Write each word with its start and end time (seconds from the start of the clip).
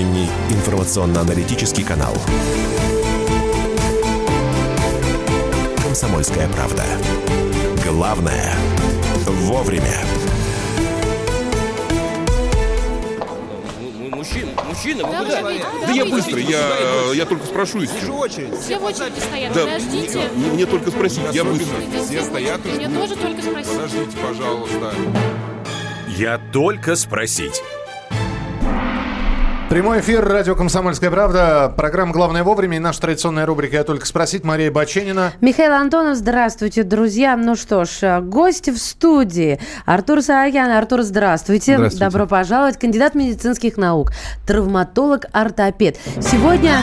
утренний 0.00 0.28
информационно-аналитический 0.50 1.84
канал. 1.84 2.14
«Комсомольская 5.82 6.48
правда». 6.48 6.84
Главное– 7.86 8.54
вовремя. 9.26 9.98
Мужчина, 14.10 14.50
мужчина, 14.66 15.04
вы 15.06 15.12
Да, 15.12 15.18
куда? 15.20 15.42
Да 15.42 15.86
да 15.86 15.92
я 15.92 16.04
быстро, 16.06 16.38
я, 16.38 17.12
я 17.14 17.26
только 17.26 17.46
спрошу 17.46 17.80
Вижу 17.80 17.92
еще. 17.96 18.10
очередь. 18.12 18.58
Все 18.60 18.78
в 18.78 18.84
очереди 18.84 19.18
стоят, 19.20 19.52
Да, 19.52 19.64
подождите. 19.64 20.20
мне, 20.34 20.50
мне 20.52 20.66
только 20.66 20.90
спросить, 20.90 21.22
я 21.32 21.44
быстро. 21.44 21.76
Все 22.06 22.22
стоят 22.22 22.64
Мне 22.64 22.86
уже. 22.88 22.96
тоже 22.96 23.16
только 23.16 23.42
спросить. 23.42 23.72
Подождите, 23.72 24.16
пожалуйста. 24.26 24.94
Я 26.08 26.38
только 26.52 26.96
спросить. 26.96 27.62
Прямой 29.70 30.00
эфир 30.00 30.24
радио 30.24 30.56
«Комсомольская 30.56 31.12
правда». 31.12 31.72
Программа 31.76 32.12
«Главное 32.12 32.42
вовремя» 32.42 32.78
и 32.78 32.80
наша 32.80 33.02
традиционная 33.02 33.46
рубрика 33.46 33.76
«Я 33.76 33.84
только 33.84 34.04
спросить». 34.04 34.42
Мария 34.42 34.68
Баченина. 34.68 35.32
Михаил 35.40 35.74
Антонов, 35.74 36.16
здравствуйте, 36.16 36.82
друзья. 36.82 37.36
Ну 37.36 37.54
что 37.54 37.84
ж, 37.84 37.90
э, 38.02 38.20
гости 38.20 38.70
в 38.70 38.78
студии. 38.78 39.60
Артур 39.86 40.22
Саакян. 40.22 40.72
Артур, 40.72 41.02
здравствуйте. 41.02 41.76
Здравствуйте. 41.76 42.04
Добро 42.04 42.26
пожаловать. 42.26 42.80
Кандидат 42.80 43.14
медицинских 43.14 43.76
наук, 43.76 44.10
травматолог, 44.44 45.26
ортопед. 45.32 45.98
Сегодня 46.20 46.80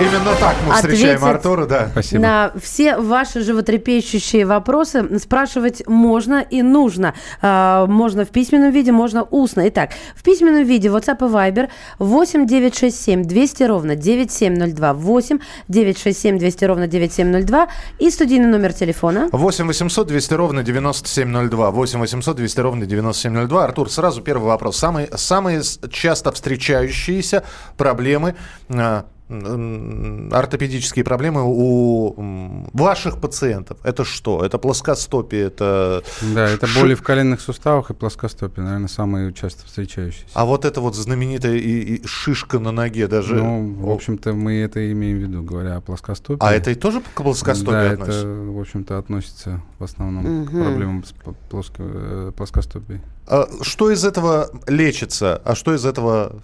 Именно 0.00 0.34
так 0.40 0.56
мы 0.66 0.74
встречаем. 0.74 1.24
Артура, 1.24 1.66
да. 1.66 1.88
Спасибо. 1.92 2.20
на 2.22 2.52
все 2.60 2.96
ваши 2.96 3.42
животрепещущие 3.42 4.44
вопросы 4.44 5.20
спрашивать 5.20 5.86
можно 5.86 6.40
и 6.40 6.62
нужно. 6.62 7.14
А, 7.40 7.86
Можно 7.86 8.24
в 8.24 8.30
письменном 8.30 8.72
виде, 8.72 8.90
можно 8.90 9.22
устно. 9.22 9.68
Итак, 9.68 9.90
в 10.16 10.24
письменном 10.24 10.64
виде 10.64 10.88
WhatsApp 10.88 11.18
и 11.18 11.30
Viber 11.30 11.68
8 12.00 12.44
967 12.46 13.22
200 13.22 13.62
ровно 13.62 13.94
9702 13.94 14.92
8 14.94 15.38
967 15.68 16.38
200 16.38 16.64
ровно 16.64 16.86
9702 16.88 17.68
и 18.00 18.10
студийный 18.10 18.48
номер 18.48 18.72
телефона 18.72 19.28
8 19.30 19.66
800 19.66 20.06
200 20.08 20.34
ровно 20.34 20.62
9702. 20.64 21.70
8 21.70 22.00
800 22.00 22.36
200 22.36 22.60
ровно 22.60 22.86
9702. 22.86 23.64
Артур, 23.64 23.88
сразу 23.90 24.22
первый 24.22 24.46
вопрос. 24.46 24.76
Самые, 24.76 25.08
самые 25.14 25.62
часто 25.92 26.32
встречающиеся 26.32 27.44
проблемы, 27.76 28.34
м, 28.68 29.04
ортопедические 29.28 31.04
проблемы 31.04 31.42
у 31.44 32.66
ваших 32.72 33.20
пациентов. 33.20 33.78
Это 33.82 34.04
что? 34.04 34.44
Это 34.44 34.58
плоскостопие, 34.58 35.44
это... 35.44 36.02
Да, 36.34 36.48
это 36.48 36.66
боли 36.74 36.94
в 36.94 37.02
коленных 37.02 37.40
суставах 37.40 37.90
и 37.90 37.94
плоскостопие, 37.94 38.64
наверное, 38.64 38.88
самые 38.88 39.32
часто 39.32 39.64
встречающиеся. 39.66 40.26
А 40.34 40.44
вот 40.44 40.64
это 40.64 40.80
вот 40.80 40.94
знаменитая 40.94 41.56
и, 41.56 41.96
и 41.96 42.06
шишка 42.06 42.58
на 42.58 42.70
ноге 42.70 43.06
даже... 43.06 43.36
Ну, 43.36 43.74
в 43.74 43.90
общем-то, 43.90 44.34
мы 44.34 44.56
это 44.60 44.92
имеем 44.92 45.18
в 45.18 45.20
виду, 45.22 45.42
говоря 45.42 45.76
о 45.76 45.80
плоскостопии. 45.80 46.44
А 46.44 46.52
это 46.52 46.70
и 46.70 46.74
тоже 46.74 47.00
к 47.00 47.22
плоскостопию 47.22 47.72
Да, 47.72 47.90
относится? 47.92 48.18
это, 48.20 48.50
в 48.50 48.60
общем-то, 48.60 48.98
относится 48.98 49.62
в 49.78 49.84
основном 49.84 50.46
к 50.46 50.50
проблемам 50.50 51.04
с 51.04 51.14
плоско- 51.50 52.28
э, 52.28 52.32
плоскостопией. 52.36 53.00
А 53.26 53.46
что 53.62 53.90
из 53.90 54.04
этого 54.04 54.50
лечится, 54.66 55.40
а 55.44 55.54
что 55.54 55.74
из 55.74 55.84
этого 55.86 56.42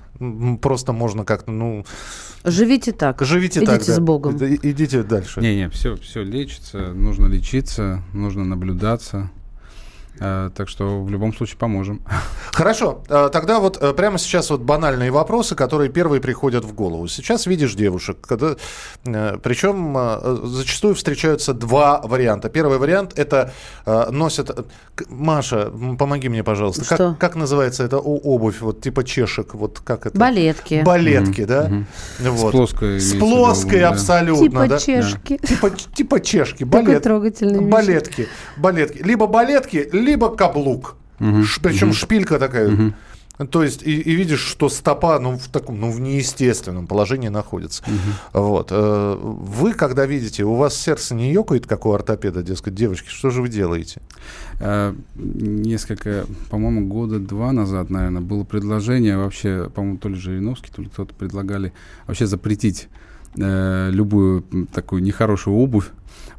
просто 0.62 0.92
можно 0.92 1.24
как-то, 1.24 1.50
ну, 1.50 1.84
«Живите 2.42 2.92
так». 2.92 3.20
живите 3.20 3.60
Идите 3.60 3.72
так. 3.72 3.82
с 3.82 3.98
Богом. 3.98 4.38
Да, 4.38 4.46
и- 4.46 4.58
Идите 4.62 5.02
дальше. 5.02 5.40
Не-не, 5.40 5.68
все, 5.68 5.96
все 5.96 6.22
лечится, 6.22 6.78
нужно 6.94 7.26
лечиться, 7.26 8.02
нужно 8.14 8.44
наблюдаться. 8.44 9.30
Э, 10.20 10.50
так 10.54 10.68
что 10.68 11.02
в 11.02 11.10
любом 11.10 11.34
случае 11.34 11.56
поможем. 11.56 12.02
Хорошо, 12.52 13.02
а, 13.08 13.30
тогда 13.30 13.58
вот 13.58 13.78
э, 13.80 13.94
прямо 13.94 14.18
сейчас 14.18 14.50
вот 14.50 14.60
банальные 14.60 15.10
вопросы, 15.10 15.54
которые 15.54 15.90
первые 15.90 16.20
приходят 16.20 16.64
в 16.64 16.74
голову. 16.74 17.08
Сейчас 17.08 17.46
видишь 17.46 17.74
девушек, 17.74 18.18
когда, 18.20 18.56
э, 19.06 19.38
причем 19.42 19.96
э, 19.96 20.38
зачастую 20.44 20.94
встречаются 20.94 21.54
два 21.54 22.02
варианта. 22.02 22.50
Первый 22.50 22.76
вариант 22.78 23.18
это 23.18 23.52
э, 23.86 24.10
носят... 24.10 24.50
э, 24.50 24.62
Маша, 25.08 25.72
помоги 25.98 26.28
мне, 26.28 26.44
пожалуйста. 26.44 26.84
Что? 26.84 26.96
Как, 26.96 27.18
как 27.18 27.36
называется 27.36 27.82
это 27.84 27.98
обувь, 27.98 28.60
вот 28.60 28.82
типа 28.82 29.04
чешек, 29.04 29.54
вот 29.54 29.80
как 29.82 30.06
это? 30.06 30.18
Балетки. 30.18 30.82
Балетки, 30.84 31.44
да? 31.44 31.62
Мгм. 31.68 31.86
Вот. 32.18 32.48
С 32.48 32.52
плоской. 32.52 33.00
С 33.00 33.14
плоской 33.14 33.80
да. 33.80 33.88
абсолютно, 33.88 34.44
Типа 34.44 34.66
да? 34.66 34.78
чешки. 34.78 35.38
Типа, 35.38 35.70
типа 35.70 36.20
чешки, 36.20 36.64
Такой 36.64 36.84
балет, 36.84 37.02
трогательный 37.02 37.60
мишка. 37.60 37.72
балетки, 37.72 38.28
балетки. 38.58 39.02
Либо 39.02 39.26
балетки, 39.26 39.88
либо 39.92 40.09
каблук. 40.16 40.96
Мгм. 41.18 41.44
Ш- 41.44 41.60
Причем 41.62 41.92
шпилька 41.92 42.38
такая. 42.38 42.68
Мгм. 42.70 42.94
То 43.50 43.62
есть, 43.64 43.82
и, 43.82 43.98
и 43.98 44.14
видишь, 44.16 44.40
что 44.40 44.68
стопа, 44.68 45.18
ну, 45.18 45.38
в 45.38 45.48
таком, 45.48 45.80
ну, 45.80 45.90
в 45.90 45.98
неестественном 45.98 46.86
положении 46.86 47.28
находится. 47.28 47.82
Вот. 48.34 48.68
э, 48.70 49.18
Вы, 49.22 49.72
когда 49.72 50.04
видите, 50.04 50.44
у 50.44 50.56
вас 50.56 50.76
сердце 50.76 51.14
не 51.14 51.32
ёкает, 51.32 51.66
как 51.66 51.86
у 51.86 51.92
ортопеда, 51.92 52.42
дескать, 52.42 52.74
девочки, 52.74 53.08
что 53.08 53.30
же 53.30 53.40
вы 53.40 53.48
делаете? 53.48 54.02
Э, 54.60 54.94
Несколько, 55.16 56.26
по-моему, 56.50 56.86
года 56.86 57.18
два 57.18 57.52
назад, 57.52 57.88
наверное, 57.88 58.20
было 58.20 58.44
предложение 58.44 59.16
вообще, 59.16 59.70
по-моему, 59.74 59.96
то 59.96 60.10
ли 60.10 60.16
Жириновский, 60.16 60.70
то 60.74 60.82
ли 60.82 60.88
кто-то 60.88 61.14
предлагали 61.14 61.72
вообще 62.06 62.26
запретить 62.26 62.88
э, 63.38 63.88
любую 63.90 64.42
такую 64.74 65.02
нехорошую 65.02 65.56
обувь 65.56 65.86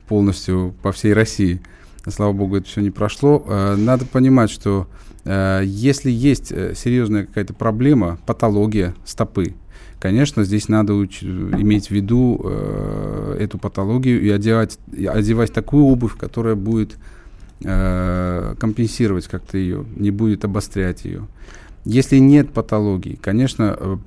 полностью 0.07 0.75
по 0.83 0.91
всей 0.91 1.13
России. 1.13 1.61
Слава 2.07 2.33
богу, 2.33 2.57
это 2.57 2.67
все 2.67 2.81
не 2.81 2.89
прошло. 2.89 3.43
Э, 3.47 3.75
надо 3.75 4.05
понимать, 4.05 4.49
что 4.49 4.87
э, 5.23 5.61
если 5.63 6.09
есть 6.09 6.51
э, 6.51 6.73
серьезная 6.75 7.25
какая-то 7.25 7.53
проблема, 7.53 8.19
патология 8.25 8.95
стопы, 9.05 9.55
Конечно, 9.99 10.43
здесь 10.43 10.67
надо 10.67 10.93
уч- 10.93 11.21
иметь 11.21 11.89
в 11.89 11.91
виду 11.91 12.43
эту 13.37 13.59
патологию 13.59 14.19
и 14.19 14.31
одевать, 14.31 14.79
одевать 14.91 15.53
такую 15.53 15.83
обувь, 15.83 16.17
которая 16.17 16.55
будет 16.55 16.95
компенсировать 17.61 19.27
как-то 19.27 19.59
ее, 19.59 19.85
не 19.95 20.09
будет 20.09 20.43
обострять 20.43 21.05
ее. 21.05 21.27
Если 21.85 22.17
нет 22.17 22.51
патологии, 22.51 23.19
конечно, 23.21 23.99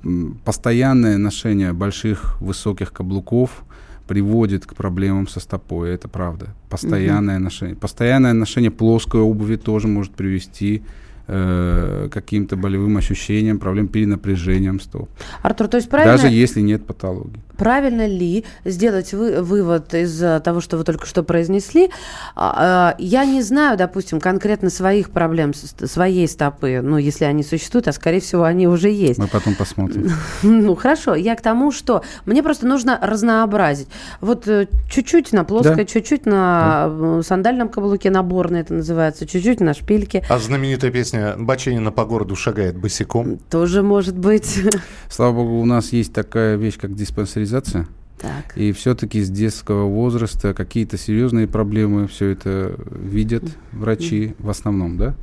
постоянное 0.43 1.17
ношение 1.17 1.71
больших 1.71 2.41
высоких 2.41 2.91
каблуков 2.91 3.63
приводит 4.07 4.65
к 4.65 4.75
проблемам 4.75 5.27
со 5.27 5.39
стопой, 5.39 5.91
это 5.91 6.07
правда. 6.07 6.47
Постоянное 6.69 7.39
ношение. 7.39 7.75
Постоянное 7.75 8.33
ношение 8.33 8.71
плоской 8.71 9.21
обуви 9.21 9.55
тоже 9.55 9.87
может 9.87 10.13
привести 10.13 10.83
э, 11.27 12.09
каким-то 12.11 12.55
болевым 12.55 12.97
ощущениям, 12.97 13.59
проблем 13.59 13.87
перенапряжением 13.87 14.79
стоп. 14.79 15.09
Артур, 15.41 15.67
то 15.67 15.77
есть 15.77 15.89
правильно, 15.89 16.17
Даже 16.17 16.33
если 16.33 16.61
нет 16.61 16.85
патологии. 16.85 17.39
правильно 17.57 18.05
ли 18.07 18.45
сделать 18.65 19.13
вы, 19.13 19.41
вывод 19.41 19.93
из 19.93 20.21
э, 20.21 20.39
того, 20.41 20.61
что 20.61 20.77
вы 20.77 20.83
только 20.83 21.05
что 21.05 21.23
произнесли? 21.23 21.89
А, 22.35 22.93
а, 22.93 22.95
Я 22.99 23.25
не 23.25 23.41
знаю, 23.41 23.77
допустим, 23.77 24.19
конкретно 24.19 24.69
своих 24.69 25.09
проблем, 25.09 25.53
своей 25.53 26.27
стопы, 26.27 26.81
ну, 26.83 26.97
если 26.97 27.25
они 27.25 27.43
существуют, 27.43 27.87
а 27.87 27.93
скорее 27.93 28.19
всего 28.19 28.43
они 28.43 28.67
уже 28.67 28.89
есть. 28.89 29.19
Мы 29.19 29.27
потом 29.27 29.55
посмотрим. 29.55 30.11
Ну, 30.43 30.75
хорошо. 30.75 31.15
Я 31.15 31.35
к 31.35 31.41
тому, 31.41 31.71
что 31.71 32.03
мне 32.25 32.41
просто 32.43 32.67
нужно 32.67 32.99
разнообразить. 33.01 33.87
Вот 34.21 34.47
э, 34.47 34.67
чуть-чуть 34.89 35.31
на 35.33 35.43
плоской, 35.43 35.75
Да. 35.75 35.85
чуть-чуть 35.85 36.25
на 36.25 36.87
э, 36.89 37.21
сандальном 37.25 37.69
каблуке, 37.69 38.09
наборный 38.09 38.61
это 38.61 38.73
называется, 38.73 39.25
чуть-чуть 39.27 39.59
на 39.59 39.73
шпильке. 39.73 40.23
А 40.29 40.37
знаменитая 40.39 40.91
песня 40.91 41.14
«Баченина 41.37 41.91
по 41.91 42.05
городу 42.05 42.35
шагает 42.35 42.77
босиком». 42.77 43.39
Тоже 43.49 43.83
может 43.83 44.17
быть. 44.17 44.59
Слава 45.09 45.35
богу, 45.35 45.59
у 45.59 45.65
нас 45.65 45.93
есть 45.93 46.13
такая 46.13 46.55
вещь, 46.55 46.77
как 46.77 46.95
диспансеризация. 46.95 47.87
Так. 48.17 48.57
И 48.57 48.71
все-таки 48.71 49.21
с 49.21 49.29
детского 49.29 49.85
возраста 49.87 50.53
какие-то 50.53 50.97
серьезные 50.97 51.47
проблемы 51.47 52.07
все 52.07 52.29
это 52.29 52.75
видят 52.91 53.43
врачи 53.73 54.35
в 54.39 54.49
основном, 54.49 54.97
да? 54.97 55.15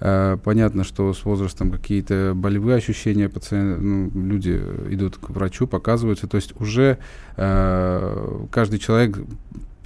А, 0.00 0.36
Понятно, 0.36 0.84
что 0.84 1.12
с 1.14 1.24
возрастом 1.24 1.70
какие-то 1.70 2.32
болевые 2.34 2.76
ощущения 2.76 3.28
пациент, 3.28 3.80
ну, 3.80 4.10
люди 4.14 4.60
идут 4.90 5.16
к 5.16 5.30
врачу, 5.30 5.66
показываются. 5.66 6.26
То 6.26 6.36
есть 6.36 6.52
уже 6.60 6.98
э, 7.36 8.46
каждый 8.50 8.78
человек 8.78 9.18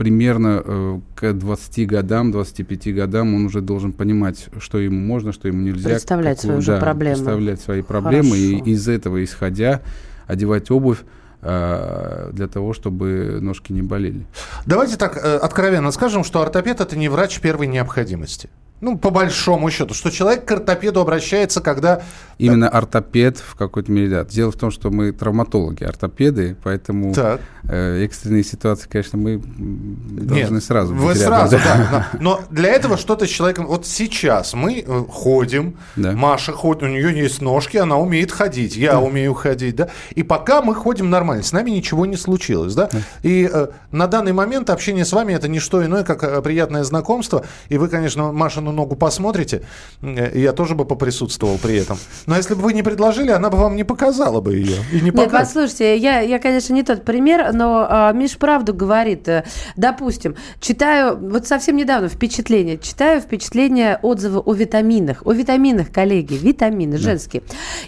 примерно 0.01 0.63
э, 0.65 1.01
к 1.15 1.35
20 1.35 1.87
годам, 1.87 2.33
25 2.33 2.95
годам 2.95 3.35
он 3.35 3.45
уже 3.45 3.61
должен 3.61 3.93
понимать, 3.93 4.47
что 4.59 4.79
ему 4.79 4.99
можно, 4.99 5.31
что 5.31 5.47
ему 5.47 5.61
нельзя. 5.61 5.91
Представлять 5.91 6.41
свои 6.41 6.57
уже 6.57 6.73
да, 6.73 6.81
проблемы. 6.81 7.17
Представлять 7.17 7.61
свои 7.61 7.83
проблемы. 7.83 8.39
И 8.39 8.53
Хорошо. 8.55 8.71
из 8.71 8.89
этого 8.89 9.23
исходя 9.23 9.83
одевать 10.27 10.71
обувь 10.71 11.01
э, 11.43 12.31
для 12.33 12.49
того, 12.49 12.73
чтобы 12.73 13.41
ножки 13.43 13.75
не 13.75 13.83
болели. 13.83 14.27
Давайте 14.65 14.97
так 14.97 15.19
э, 15.19 15.37
откровенно 15.37 15.91
скажем, 15.91 16.25
что 16.25 16.41
ортопед– 16.41 16.81
это 16.81 16.97
не 16.97 17.11
врач 17.11 17.39
первой 17.39 17.67
необходимости. 17.67 18.49
Ну, 18.81 18.97
по 18.97 19.11
большому 19.11 19.71
счету, 19.71 19.93
что 19.95 20.11
человек 20.11 20.45
к 20.45 20.53
ортопеду 20.53 21.01
обращается, 21.01 21.61
когда... 21.61 22.03
Именно 22.39 22.69
ортопед 22.71 23.37
в 23.37 23.55
какой-то 23.55 23.93
мере, 23.93 24.09
да. 24.09 24.25
Дело 24.25 24.51
в 24.51 24.57
том, 24.57 24.71
что 24.71 24.91
мы 24.91 25.13
травматологи, 25.13 25.85
ортопеды, 25.85 26.57
поэтому 26.63 27.13
Так. 27.13 27.41
э, 27.65 28.05
экстренные 28.05 28.43
ситуации, 28.43 28.89
конечно, 28.89 29.19
мы 29.19 29.39
должны 29.39 30.55
Нет, 30.55 30.65
сразу 30.65 30.95
Вы 30.95 31.15
сразу, 31.15 31.59
да. 31.59 31.89
да. 31.91 32.09
Но 32.21 32.41
для 32.51 32.71
этого 32.71 32.97
что-то 32.97 33.27
с 33.27 33.29
человеком... 33.29 33.67
Вот 33.67 33.87
сейчас 33.87 34.55
мы 34.55 34.83
э, 34.87 35.05
ходим, 35.11 35.77
Да. 35.97 36.13
Маша 36.13 36.53
ходит, 36.53 36.85
у 36.85 36.87
нее 36.87 37.15
есть 37.15 37.43
ножки, 37.43 37.77
она 37.77 37.99
умеет 37.99 38.33
ходить, 38.33 38.77
я 38.77 38.99
умею 38.99 39.35
ходить, 39.35 39.77
да. 39.77 39.89
И 40.15 40.23
пока 40.23 40.63
мы 40.63 40.75
ходим 40.75 41.11
нормально, 41.11 41.43
с 41.43 41.53
нами 41.53 41.71
ничего 41.71 42.07
не 42.07 42.17
случилось, 42.17 42.75
да. 42.75 42.89
И 43.23 43.51
э, 43.53 43.69
на 43.93 44.07
данный 44.07 44.33
момент 44.33 44.71
общение 44.71 45.05
с 45.05 45.13
вами 45.13 45.35
это 45.35 45.49
не 45.49 45.59
что 45.59 45.85
иное, 45.85 46.05
как 46.05 46.23
э, 46.25 46.41
приятное 46.41 46.85
знакомство. 46.85 47.45
И 47.69 47.77
вы, 47.77 47.89
конечно, 47.89 48.33
Машину 48.71 48.73
ногу 48.73 48.97
посмотрите, 48.97 49.63
э, 50.03 50.39
я 50.39 50.53
тоже 50.53 50.75
бы 50.75 50.85
поприсутствовал 50.85 51.59
при 51.59 51.77
этом. 51.77 51.99
Но 52.27 52.37
если 52.37 52.55
бы 52.55 52.63
вы 52.63 52.73
не 52.73 52.83
предложили, 52.83 53.31
она 53.31 53.51
бы 53.51 53.59
вам 53.59 53.77
не 53.77 53.85
показала 53.85 54.41
бы 54.41 54.55
ее. 54.55 54.77
И 54.93 55.01
не 55.01 55.11
Нет, 55.11 55.31
послушайте, 55.31 55.97
я, 55.97 56.21
я, 56.21 56.39
конечно, 56.39 56.75
не 56.75 56.83
тот 56.83 57.05
пример, 57.05 57.53
но 57.53 57.87
а, 57.89 58.13
Миш 58.13 58.37
правду 58.37 58.75
говорит. 58.75 59.29
Э, 59.29 59.45
Допустим, 59.77 60.35
читаю, 60.61 61.17
вот 61.17 61.47
совсем 61.47 61.77
недавно 61.77 62.09
впечатление, 62.09 62.79
читаю 62.79 63.21
впечатления, 63.21 63.99
отзывы 64.03 64.41
о 64.41 64.55
витаминах. 64.55 65.23
О 65.27 65.33
витаминах, 65.33 65.91
коллеги, 65.91 66.35
витамины 66.35 66.99
женские. 66.99 67.43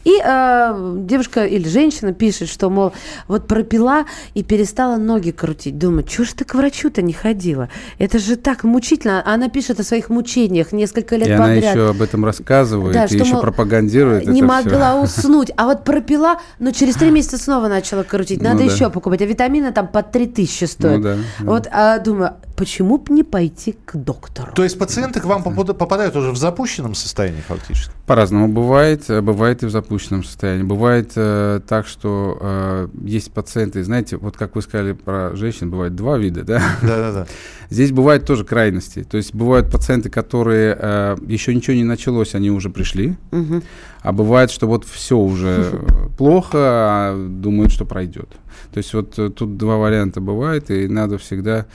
И 0.04 0.20
э, 0.22 0.96
девушка 0.98 1.44
или 1.44 1.68
женщина 1.68 2.12
пишет, 2.12 2.48
что, 2.48 2.70
мол, 2.70 2.92
вот 3.28 3.46
пропила 3.46 4.04
и 4.34 4.42
перестала 4.42 4.96
ноги 4.96 5.30
крутить. 5.30 5.78
Думаю, 5.78 6.04
чего 6.04 6.24
ж 6.24 6.32
ты 6.32 6.44
к 6.44 6.54
врачу-то 6.54 7.02
не 7.02 7.12
ходила? 7.12 7.68
Это 7.98 8.18
же 8.18 8.36
так 8.36 8.64
мучительно. 8.64 9.22
Она 9.24 9.48
пишет 9.48 9.80
о 9.80 9.84
своих 9.84 10.10
мучениях 10.10 10.71
несколько 10.72 11.16
лет 11.16 11.28
И 11.28 11.32
она 11.32 11.46
подряд. 11.46 11.74
еще 11.76 11.90
об 11.90 12.02
этом 12.02 12.24
рассказывает, 12.24 12.94
Да, 12.94 13.04
и 13.04 13.14
еще 13.18 13.40
пропагандирует 13.40 14.26
Не 14.26 14.42
могла 14.42 15.04
всё. 15.06 15.20
уснуть. 15.20 15.50
А 15.56 15.66
вот 15.66 15.84
пропила, 15.84 16.36
но 16.58 16.70
через 16.70 16.94
три 16.94 17.10
месяца 17.10 17.38
снова 17.38 17.68
начала 17.68 18.02
крутить. 18.02 18.42
Ну 18.42 18.48
Надо 18.50 18.64
да. 18.64 18.72
еще 18.72 18.90
покупать. 18.90 19.22
А 19.22 19.24
витамины 19.26 19.72
там 19.72 19.88
по 19.88 20.02
3000 20.02 20.64
стоят. 20.64 20.96
Ну 20.98 21.02
да, 21.02 21.14
да. 21.14 21.20
Вот 21.50 21.68
а, 21.70 21.98
думаю, 21.98 22.34
почему 22.62 22.98
бы 22.98 23.12
не 23.12 23.24
пойти 23.24 23.74
к 23.84 23.96
доктору? 23.96 24.52
То 24.54 24.62
есть 24.62 24.78
пациенты 24.78 25.18
к 25.18 25.24
вам 25.24 25.42
попада- 25.42 25.74
попадают 25.74 26.14
уже 26.14 26.30
в 26.30 26.36
запущенном 26.36 26.94
состоянии 26.94 27.40
фактически? 27.40 27.90
По-разному 28.06 28.46
бывает. 28.46 29.10
э, 29.10 29.20
Бывает 29.20 29.64
и 29.64 29.66
в 29.66 29.70
запущенном 29.70 30.22
состоянии. 30.22 30.62
Бывает 30.62 31.10
э, 31.16 31.60
так, 31.66 31.88
что 31.88 32.38
э, 32.40 32.88
есть 33.02 33.32
пациенты, 33.32 33.82
знаете, 33.82 34.16
вот 34.16 34.36
как 34.36 34.54
вы 34.54 34.62
сказали 34.62 34.92
про 34.92 35.34
женщин, 35.34 35.70
бывает 35.70 35.96
два 35.96 36.16
вида, 36.18 36.44
да? 36.44 36.62
Да-да-да. 36.82 37.26
Здесь 37.68 37.90
бывают 37.90 38.26
тоже 38.26 38.44
крайности. 38.44 39.02
То 39.02 39.16
есть 39.16 39.34
бывают 39.34 39.68
пациенты, 39.72 40.08
которые 40.08 40.78
э, 40.78 41.16
еще 41.26 41.52
ничего 41.56 41.74
не 41.74 41.82
началось, 41.84 42.36
они 42.36 42.52
уже 42.52 42.70
пришли. 42.70 43.16
Мгм. 43.32 43.64
А 44.02 44.12
бывает, 44.12 44.52
что 44.52 44.68
вот 44.68 44.84
все 44.84 45.16
уже 45.18 45.82
плохо, 46.16 46.58
а 46.60 47.26
думают, 47.28 47.72
что 47.72 47.84
пройдет. 47.86 48.28
То 48.72 48.78
есть 48.78 48.94
вот 48.94 49.18
э, 49.18 49.30
тут 49.30 49.56
два 49.56 49.78
варианта 49.78 50.20
бывает, 50.20 50.70
и 50.70 50.86
надо 50.86 51.18
всегда 51.18 51.66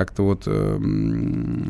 как-то 0.00 0.22
вот 0.22 0.48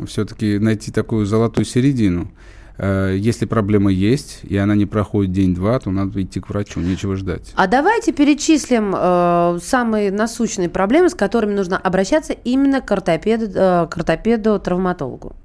все-таки 0.08 0.58
найти 0.60 0.92
такую 0.92 1.26
золотую 1.26 1.64
середину. 1.64 2.30
Э, 2.78 3.14
Если 3.14 3.44
проблема 3.44 3.90
есть, 3.90 4.40
и 4.42 4.56
она 4.56 4.74
не 4.74 4.86
проходит 4.86 5.32
день-два, 5.32 5.78
то 5.80 5.90
надо 5.90 6.22
идти 6.22 6.40
к 6.40 6.48
врачу, 6.48 6.80
нечего 6.80 7.14
ждать. 7.16 7.52
А 7.56 7.66
давайте 7.66 8.12
перечислим 8.12 8.94
э, 8.96 9.58
самые 9.62 10.10
насущные 10.10 10.70
проблемы, 10.70 11.10
с 11.10 11.14
которыми 11.14 11.52
нужно 11.52 11.76
обращаться 11.76 12.32
именно 12.32 12.80
к 12.80 12.90
ортопеду, 12.90 13.46
э, 13.46 13.86
к 13.86 13.96
ортопеду-травматологу. 13.98 15.36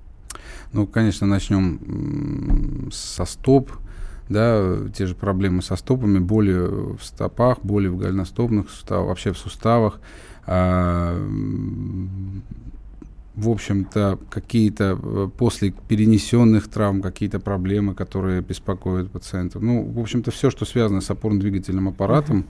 Ну, 0.71 0.87
конечно, 0.87 1.27
начнем 1.27 2.89
со 2.93 3.25
стоп, 3.25 3.71
да, 4.29 4.77
те 4.95 5.05
же 5.05 5.15
проблемы 5.15 5.61
со 5.61 5.75
стопами, 5.75 6.19
боли 6.19 6.53
в 6.53 6.99
стопах, 7.01 7.57
боли 7.63 7.87
в 7.87 7.97
голеностопных 7.97 8.69
суставах, 8.69 9.07
вообще 9.07 9.33
в 9.33 9.37
суставах. 9.37 9.99
А, 10.47 11.17
в 13.35 13.49
общем-то, 13.49 14.17
какие-то 14.29 14.97
э, 15.01 15.29
после 15.37 15.73
перенесенных 15.87 16.69
травм, 16.69 17.01
какие-то 17.01 17.39
проблемы, 17.39 17.93
которые 17.93 18.41
беспокоят 18.41 19.11
пациентов. 19.11 19.61
Ну, 19.61 19.83
в 19.83 19.99
общем-то, 19.99 20.31
все, 20.31 20.49
что 20.49 20.65
связано 20.65 21.01
с 21.01 21.09
опорно-двигательным 21.09 21.89
аппаратом, 21.89 22.45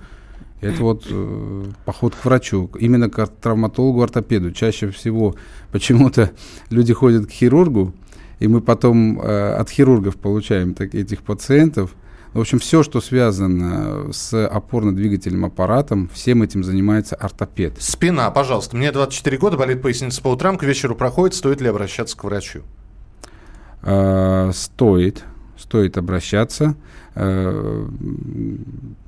это 0.61 0.81
вот 0.83 1.05
э, 1.09 1.65
поход 1.85 2.15
к 2.15 2.23
врачу, 2.23 2.69
именно 2.79 3.09
к 3.09 3.27
травматологу, 3.27 4.01
ортопеду. 4.01 4.51
Чаще 4.51 4.89
всего 4.91 5.35
почему-то 5.71 6.31
люди 6.69 6.93
ходят 6.93 7.25
к 7.25 7.31
хирургу, 7.31 7.93
и 8.39 8.47
мы 8.47 8.61
потом 8.61 9.19
э, 9.19 9.55
от 9.55 9.69
хирургов 9.69 10.17
получаем 10.17 10.73
так, 10.75 10.93
этих 10.93 11.23
пациентов. 11.23 11.95
В 12.35 12.41
общем, 12.41 12.59
все, 12.59 12.83
что 12.83 12.99
связано 12.99 14.11
с 14.11 14.33
опорно-двигательным 14.33 15.45
аппаратом, 15.45 16.09
всем 16.13 16.43
этим 16.43 16.65
занимается 16.65 17.15
ортопед. 17.15 17.81
Спина, 17.81 18.29
пожалуйста. 18.29 18.75
Мне 18.75 18.91
24 18.91 19.37
года, 19.37 19.55
болит 19.55 19.81
поясница 19.81 20.21
по 20.21 20.27
утрам, 20.27 20.57
к 20.57 20.63
вечеру 20.63 20.97
проходит, 20.97 21.33
стоит 21.33 21.61
ли 21.61 21.69
обращаться 21.69 22.17
к 22.17 22.25
врачу? 22.25 22.63
Э, 23.83 24.51
стоит, 24.53 25.23
стоит 25.57 25.97
обращаться. 25.97 26.75
Э, 27.15 27.87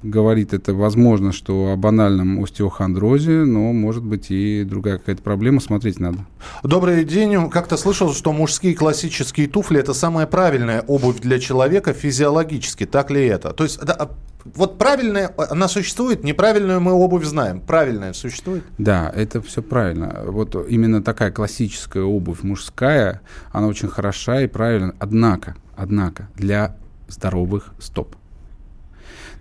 говорит 0.01 0.54
это, 0.54 0.74
возможно, 0.74 1.33
что 1.33 1.74
о 1.74 1.75
банальном 1.75 2.42
остеохондрозе, 2.42 3.44
но 3.44 3.74
может 3.74 4.04
быть 4.04 4.31
и 4.31 4.63
другая 4.63 4.98
какая-то 4.98 5.21
проблема, 5.21 5.59
смотреть 5.59 6.00
надо. 6.00 6.19
Добрый 6.63 7.04
день. 7.04 7.50
Как-то 7.50 7.75
слышал, 7.75 8.13
что 8.13 8.31
мужские 8.31 8.75
классические 8.75 9.48
туфли– 9.48 9.80
это 9.81 9.94
самая 9.94 10.25
правильная 10.25 10.81
обувь 10.88 11.19
для 11.19 11.39
человека 11.39 11.94
физиологически. 11.94 12.86
Так 12.86 13.12
ли 13.12 13.25
это? 13.25 13.51
То 13.51 13.65
есть, 13.65 13.80
да, 13.83 13.94
а, 13.94 14.12
вот 14.56 14.77
правильная, 14.77 15.33
она 15.38 15.68
существует, 15.68 16.24
неправильную 16.24 16.80
мы 16.80 16.94
обувь 16.94 17.25
знаем. 17.25 17.59
Правильная 17.59 18.13
существует? 18.13 18.63
Да, 18.77 19.12
это 19.13 19.42
все 19.42 19.62
правильно. 19.62 20.21
Вот 20.25 20.56
именно 20.69 21.04
такая 21.04 21.31
классическая 21.31 22.04
обувь 22.04 22.44
мужская, 22.44 23.21
она 23.51 23.68
очень 23.68 23.89
хороша 23.89 24.42
и 24.42 24.48
правильна. 24.48 24.95
Однако, 25.00 25.56
однако, 25.75 26.30
для 26.36 26.77
здоровых 27.07 27.74
стоп. 27.80 28.15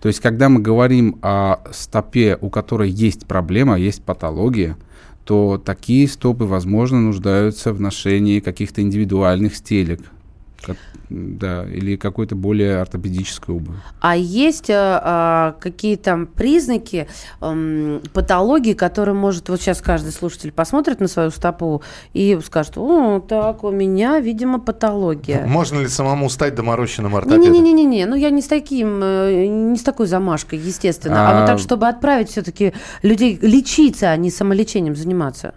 То 0.01 0.09
есть, 0.09 0.21
когда 0.21 0.49
мы 0.49 0.61
говорим 0.61 1.19
о 1.23 1.59
стопе, 1.73 2.39
у 2.41 2.51
которой 2.51 2.91
есть 2.91 3.27
проблема, 3.27 3.79
есть 3.79 4.03
патология, 4.03 4.77
то 5.25 5.59
такие 5.59 6.07
стопы, 6.07 6.45
возможно, 6.45 7.01
нуждаются 7.01 7.73
в 7.73 7.81
ношении 7.81 8.41
каких-то 8.41 8.83
индивидуальных 8.83 9.57
стелек, 9.57 10.01
как- 10.67 10.77
да, 11.09 11.65
или 11.65 11.97
какой-то 11.97 12.35
более 12.35 12.81
ортопедической 12.81 13.55
обуви. 13.55 13.79
А 14.01 14.17
есть 14.17 14.69
э, 14.71 14.75
э, 14.75 15.53
какие-то 15.61 16.27
признаки 16.35 17.07
эм, 17.41 18.03
патологии, 18.13 18.73
которые 18.73 19.15
может 19.15 19.49
вот 19.49 19.61
сейчас 19.61 19.81
каждый 19.81 20.13
слушатель 20.13 20.51
посмотрит 20.53 21.01
на 21.01 21.09
свою 21.09 21.31
стопу 21.31 21.83
и 22.13 22.39
скажет, 22.45 22.77
о, 22.77 23.21
так, 23.21 23.63
у 23.65 23.71
меня, 23.71 24.19
видимо, 24.19 24.59
патология. 24.59 25.47
Можно 25.47 25.81
ли 25.81 25.89
самому 25.89 26.29
стать 26.29 26.55
доморощенным 26.55 27.15
ортопедом? 27.15 27.53
Не-не-не-не, 27.53 28.07
ну 28.07 28.17
я 28.17 28.31
не 28.31 28.43
с 28.43 28.47
таким, 28.49 29.01
э, 29.03 29.47
не 29.47 29.77
с 29.79 29.83
такой 29.83 30.07
замашкой, 30.07 30.59
естественно. 30.59 31.29
А, 31.29 31.31
А- 31.37 31.41
вот 31.41 31.47
так, 31.47 31.59
чтобы 31.61 31.87
отправить 31.89 32.31
все-таки 32.31 32.73
людей 33.03 33.39
лечиться, 33.41 34.11
а 34.11 34.17
не 34.17 34.31
самолечением 34.31 34.97
заниматься. 34.97 35.55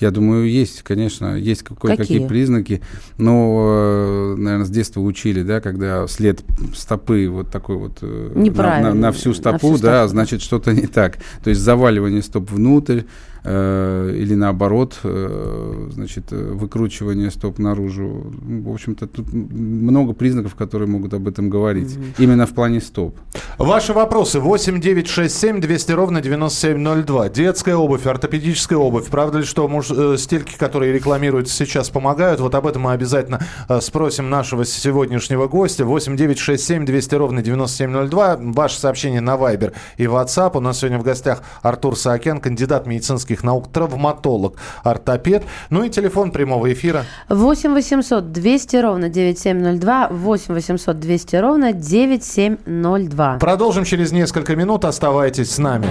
Я 0.00 0.10
думаю, 0.10 0.50
есть, 0.50 0.82
конечно, 0.82 1.36
есть 1.36 1.62
какие-какие 1.62 2.18
Какие? 2.18 2.28
признаки. 2.28 2.82
Но, 3.18 4.34
наверное, 4.36 4.64
с 4.66 4.70
детства 4.70 5.00
учили, 5.00 5.42
да, 5.42 5.60
когда 5.60 6.06
след 6.06 6.42
стопы 6.74 7.28
вот 7.28 7.50
такой 7.50 7.76
вот 7.76 7.98
э, 8.02 8.32
на, 8.34 8.90
на- 8.90 8.94
на 8.94 9.12
всю 9.12 9.30
на 9.30 9.34
стопу, 9.34 9.58
всю 9.58 9.66
стопу, 9.76 9.82
да, 9.82 10.02
да. 10.02 10.08
значит, 10.08 10.42
что-то 10.42 10.72
не 10.72 10.86
так. 10.86 11.18
То 11.42 11.50
есть 11.50 11.60
заваливание 11.62 12.22
стоп 12.22 12.50
внутрь 12.50 13.02
э, 13.44 14.14
или 14.16 14.34
наоборот, 14.34 14.98
э, 15.04 15.88
значит, 15.92 16.32
э, 16.32 16.36
выкручивание 16.36 17.30
стоп 17.30 17.58
наружу. 17.58 18.32
Ну, 18.42 18.70
В 18.70 18.72
общем-то, 18.72 19.06
тут 19.06 19.32
много 19.32 20.12
признаков, 20.12 20.54
которые 20.54 20.88
могут 20.88 21.14
об 21.14 21.28
этом 21.28 21.50
говорить. 21.50 21.96
Именно 22.18 22.46
в 22.46 22.54
плане 22.54 22.80
стоп. 22.80 23.16
Ваши 23.58 23.92
вопросы 23.92 24.40
8 24.40 24.80
9 24.80 25.06
6 25.06 25.34
7 25.34 25.60
200 25.60 25.92
ровно 25.92 26.20
9702. 26.20 27.28
Детская 27.28 27.76
обувь, 27.76 28.06
ортопедическая 28.06 28.78
обувь. 28.78 29.06
Правда 29.08 29.38
ли, 29.38 29.44
что 29.44 29.68
муж, 29.68 29.90
э, 29.90 30.16
стельки, 30.18 30.56
которые 30.56 30.92
рекламируются 30.92 31.54
сейчас, 31.54 31.90
помогают? 31.90 32.40
Вот 32.40 32.54
об 32.54 32.66
этом 32.66 32.82
мы 32.82 32.92
обязательно 32.92 33.40
э, 33.68 33.80
спросим 33.80 34.30
нашего 34.30 34.64
сегодняшнего 34.64 35.48
гостя. 35.48 35.84
8 35.84 36.16
9 36.16 36.38
6 36.38 36.64
7 36.64 36.84
200 36.84 37.14
ровно 37.14 37.42
9702. 37.42 38.38
Ваше 38.40 38.78
сообщение 38.78 39.20
на 39.20 39.34
Viber 39.34 39.72
и 39.96 40.04
WhatsApp. 40.04 40.56
У 40.56 40.60
нас 40.60 40.78
сегодня 40.78 40.98
в 40.98 41.02
гостях 41.02 41.42
Артур 41.62 41.96
Саакян, 41.96 42.40
кандидат 42.40 42.86
медицинских 42.86 43.33
наук, 43.42 43.72
травматолог, 43.72 44.56
ортопед. 44.82 45.44
Ну 45.70 45.82
и 45.84 45.90
телефон 45.90 46.30
прямого 46.30 46.72
эфира. 46.72 47.04
8 47.28 47.72
800 47.74 48.32
200 48.32 48.76
ровно 48.76 49.08
9702, 49.08 50.08
8 50.10 50.54
800 50.54 51.00
200 51.00 51.36
ровно 51.36 51.72
9702. 51.72 53.38
Продолжим 53.40 53.84
через 53.84 54.12
несколько 54.12 54.54
минут. 54.54 54.84
Оставайтесь 54.84 55.50
с 55.50 55.58
нами. 55.58 55.88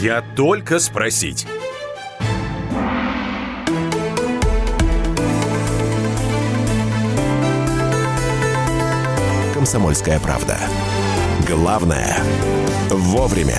Я 0.00 0.22
только 0.36 0.78
спросить. 0.78 1.46
«Комсомольская 9.54 10.20
правда». 10.20 10.56
Главное– 11.48 12.18
вовремя. 12.90 13.58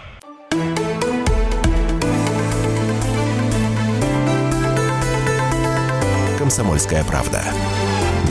«Комсомольская 6.61 7.03
правда». 7.03 7.43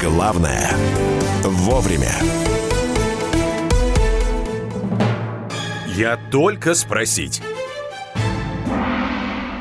Главное– 0.00 0.70
вовремя. 1.42 2.14
Я 5.88 6.16
только 6.30 6.74
спросить. 6.74 7.42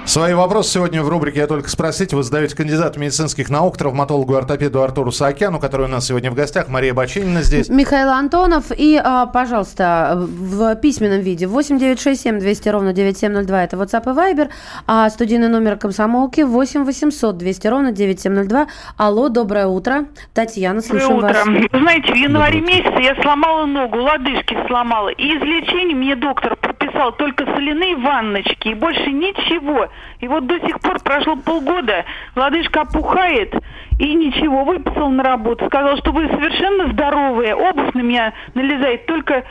Свои 0.09 0.33
вопросы 0.33 0.71
сегодня 0.71 1.03
в 1.03 1.07
рубрике 1.07 1.41
«Я 1.41 1.45
только 1.45 1.69
спросить» 1.69 2.15
вы 2.15 2.23
задаете 2.23 2.55
кандидату 2.55 2.99
медицинских 2.99 3.51
наук, 3.51 3.77
травматологу, 3.77 4.33
ортопеду 4.33 4.81
Артуру 4.81 5.11
Саакяну, 5.11 5.59
который 5.59 5.85
у 5.85 5.87
нас 5.87 6.07
сегодня 6.07 6.31
в 6.31 6.33
гостях. 6.33 6.67
Мария 6.67 6.95
Бачинина 6.95 7.43
здесь. 7.43 7.69
Михаил 7.69 8.09
Антонов. 8.09 8.71
И, 8.75 8.99
а, 8.99 9.27
пожалуйста, 9.27 10.15
в 10.17 10.75
письменном 10.77 11.21
виде 11.21 11.45
8 11.45 11.77
967 11.77 12.39
200 12.39 12.69
ровно 12.69 12.91
9702 12.91 13.63
это 13.63 13.77
WhatsApp 13.77 14.11
и 14.11 14.17
Viber, 14.17 14.49
а 14.87 15.07
студийный 15.11 15.47
номер 15.47 15.75
комсомолки 15.75 16.41
8 16.41 16.85
800 16.85 17.37
200 17.37 17.67
ровно 17.67 17.91
9702. 17.91 18.65
Алло, 18.97 19.29
доброе 19.29 19.67
утро. 19.67 20.05
Татьяна, 20.33 20.81
слушаем 20.81 21.19
Доброе 21.19 21.33
вас. 21.35 21.47
утро. 21.47 21.67
Вы 21.71 21.79
знаете, 21.81 22.11
в 22.11 22.15
январе 22.15 22.61
месяце 22.61 22.99
я 22.99 23.21
сломала 23.21 23.67
ногу, 23.67 23.99
лодыжки 23.99 24.57
сломала. 24.65 25.09
И 25.09 25.23
из 25.23 25.41
лечения 25.43 25.93
мне 25.93 26.15
доктор 26.15 26.57
прописал 26.79 27.11
только 27.13 27.45
соляные 27.45 27.95
ванночки 27.97 28.69
и 28.69 28.73
больше 28.73 29.11
ничего. 29.11 29.87
И 30.19 30.27
вот 30.27 30.47
до 30.47 30.59
сих 30.59 30.79
пор 30.79 30.99
прошло 30.99 31.35
полгода, 31.35 32.05
лодыжка 32.35 32.81
опухает 32.81 33.53
и 33.99 34.13
ничего, 34.13 34.63
выписал 34.63 35.09
на 35.09 35.23
работу. 35.23 35.65
Сказал, 35.67 35.97
что 35.97 36.11
вы 36.11 36.27
совершенно 36.27 36.91
здоровые, 36.91 37.55
обувь 37.55 37.93
на 37.93 38.01
меня 38.01 38.33
налезает 38.53 39.05
только 39.05 39.43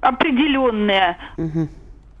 определенная. 0.00 1.18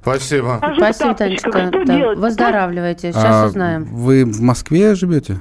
Спасибо. 0.02 0.58
Хожу 0.60 0.76
Спасибо. 0.76 1.14
Танечка. 1.14 1.50
Что 1.68 1.84
Да, 1.84 1.96
делать? 1.96 2.18
Выздоравливайте. 2.18 3.12
Сейчас 3.12 3.24
А 3.24 3.46
узнаем. 3.46 3.84
Вы 3.84 4.24
в 4.24 4.40
Москве 4.40 4.94
живете? 4.94 5.40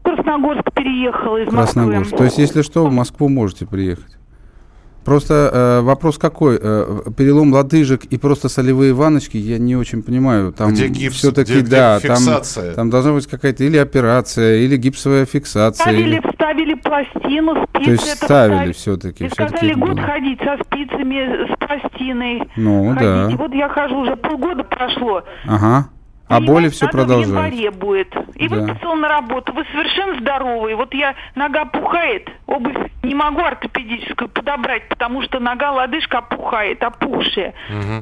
В 0.00 0.02
Красногорск 0.04 0.72
переехала 0.74 1.38
из 1.38 1.48
Красногорск. 1.48 1.98
Москвы. 2.00 2.18
То 2.18 2.24
есть, 2.24 2.38
если 2.38 2.62
что, 2.62 2.86
в 2.86 2.92
Москву 2.92 3.28
можете 3.28 3.66
приехать. 3.66 4.17
Просто 5.08 5.50
э, 5.52 5.80
вопрос 5.80 6.18
какой? 6.18 6.58
Э, 6.60 7.00
перелом 7.16 7.52
лодыжек 7.52 8.04
и 8.04 8.18
просто 8.18 8.48
солевые 8.50 8.92
ванночки, 8.92 9.38
я 9.38 9.56
не 9.58 9.74
очень 9.74 10.02
понимаю. 10.02 10.52
Там 10.52 10.72
Где 10.72 10.88
гипс? 10.88 11.16
все-таки, 11.16 11.52
Где- 11.52 11.60
где 11.62 11.76
да, 11.76 12.00
там, 12.00 12.16
фиксация? 12.18 12.74
там 12.74 12.90
должна 12.90 13.12
быть 13.14 13.26
какая-то 13.26 13.64
или 13.64 13.78
операция, 13.78 14.56
или 14.58 14.76
гипсовая 14.76 15.24
фиксация. 15.24 15.82
Ставили, 15.82 16.16
или- 16.16 16.30
вставили 16.30 16.74
пластину, 16.74 17.66
спицы. 17.70 17.84
То 17.84 17.90
есть 17.90 18.16
ставили 18.16 18.18
вставили. 18.22 18.72
все-таки. 18.72 19.24
И 19.24 19.28
сказали 19.30 19.72
год 19.72 19.98
ходить 19.98 20.38
со 20.40 20.56
спицами, 20.62 21.54
с 21.54 21.58
пластиной. 21.58 22.42
Ну, 22.56 22.88
ходить. 22.94 23.00
да. 23.02 23.28
И 23.32 23.34
вот 23.36 23.54
я 23.54 23.68
хожу, 23.70 24.00
уже 24.00 24.14
полгода 24.16 24.62
прошло. 24.64 25.22
Ага. 25.46 25.88
А 26.30 26.40
Понимаете, 26.40 26.52
боли 26.52 26.68
все 26.68 26.84
надо 26.84 26.96
В 26.98 27.00
продолжаются. 27.00 27.56
январе 27.56 27.70
будет. 27.70 28.08
И 28.38 28.48
Да. 28.48 28.56
выписал 28.56 28.94
на 28.94 29.08
работу. 29.08 29.52
Вы 29.52 29.64
совершенно 29.72 30.20
здоровый. 30.20 30.74
Вот 30.74 30.94
я, 30.94 31.14
нога 31.34 31.62
опухает, 31.62 32.28
обувь 32.46 32.76
не 33.02 33.14
могу 33.14 33.40
ортопедическую 33.40 34.28
подобрать, 34.28 34.88
потому 34.88 35.22
что 35.22 35.38
нога, 35.40 35.72
лодыжка 35.72 36.18
опухает, 36.18 36.82
опухшая. 36.82 37.54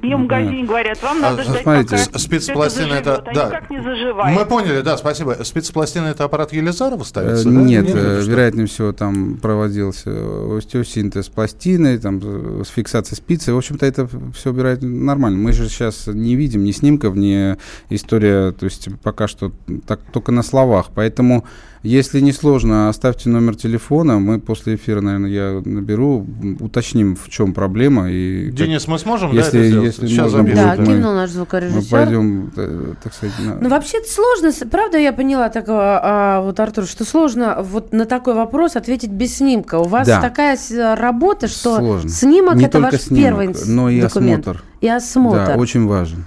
Мне 0.02 0.16
в 0.16 0.20
магазине 0.20 0.64
говорят, 0.64 1.02
вам 1.02 1.20
надо 1.20 1.42
А, 1.42 1.44
ждать, 1.44 1.62
смотрите, 1.62 1.96
пока 2.06 2.18
спецпластина 2.18 2.94
это-. 2.94 3.16
А 3.16 3.32
да. 3.34 3.46
никак 3.46 3.70
не 3.70 3.82
заживает. 3.82 4.38
Мы 4.38 4.46
поняли, 4.46 4.80
да, 4.80 4.96
спасибо. 4.96 5.36
Спецпластина 5.42 6.06
это 6.08 6.24
аппарат 6.24 6.52
Елизарова 6.52 7.02
Э, 7.02 7.04
ставится? 7.04 7.44
да? 7.44 7.50
Нет, 7.50 7.88
Или 7.88 7.98
э, 7.98 8.22
вероятнее 8.22 8.66
всего 8.66 8.92
там 8.92 9.36
проводился 9.38 10.10
остеосинтез 10.56 11.28
пластины, 11.28 11.98
там 11.98 12.20
э, 12.22 12.62
с 12.64 12.68
фиксацией 12.68 13.16
спицы. 13.16 13.52
В 13.52 13.58
общем-то, 13.58 13.86
это 13.86 14.08
все 14.34 14.50
убирает 14.50 14.80
нормально. 14.82 15.38
Мы 15.38 15.52
же 15.52 15.68
сейчас 15.68 16.06
не 16.06 16.34
видим 16.36 16.64
ни 16.64 16.72
снимков, 16.72 17.14
ни 17.16 17.56
история, 17.90 18.52
то 18.52 18.64
есть 18.64 18.88
пока 19.02 19.28
что 19.28 19.52
так 19.86 20.00
только 20.12 20.25
на 20.32 20.42
словах. 20.42 20.86
Поэтому, 20.94 21.44
если 21.82 22.20
не 22.20 22.32
сложно, 22.32 22.88
оставьте 22.88 23.28
номер 23.28 23.54
телефона. 23.56 24.18
Мы 24.18 24.40
после 24.40 24.74
эфира, 24.74 25.00
наверное, 25.00 25.30
я 25.30 25.62
наберу, 25.64 26.26
уточним, 26.60 27.16
в 27.16 27.28
чем 27.28 27.52
проблема. 27.54 28.10
И 28.10 28.46
как- 28.46 28.54
Денис, 28.56 28.88
мы 28.88 28.98
сможем 28.98 29.30
да, 29.30 29.36
Если- 29.38 29.60
это 29.60 29.68
сделать? 29.68 29.86
если 29.86 30.06
Сейчас 30.08 30.32
можно. 30.32 30.54
Да, 30.54 30.70
будет, 30.76 30.78
мы- 30.80 30.86
кивнул 30.94 31.12
наш 31.14 31.30
мы 31.30 31.34
звукорежиссер. 31.34 31.90
пойдем, 31.90 32.52
э, 32.56 32.94
так 33.02 33.14
сказать, 33.14 33.34
на- 33.38 33.54
Ну, 33.60 33.68
вообще 33.68 33.98
это 33.98 34.08
сложно, 34.10 34.50
правда, 34.70 34.98
я 34.98 35.12
поняла 35.12 35.48
такого, 35.48 36.00
а, 36.02 36.40
вот, 36.42 36.58
Артур, 36.58 36.86
что 36.86 37.04
сложно 37.04 37.58
вот 37.62 37.92
на 37.92 38.04
такой 38.06 38.34
вопрос 38.34 38.76
ответить 38.76 39.10
без 39.10 39.36
снимка. 39.36 39.78
У 39.78 39.84
вас 39.84 40.06
Да. 40.08 40.20
такая 40.20 40.56
с- 40.56 40.96
работа, 40.96 41.46
что 41.48 41.76
Сложно. 41.76 42.10
снимок 42.10 42.56
это 42.56 42.70
только 42.70 42.90
ваш 42.92 43.00
снимок, 43.02 43.24
первый 43.24 43.54
но 43.66 43.90
и 43.90 44.00
документ. 44.00 44.40
осмотр. 44.48 44.64
И 44.80 44.88
осмотр. 44.88 45.46
Да, 45.46 45.54
очень 45.56 45.86
важен. 45.86 46.24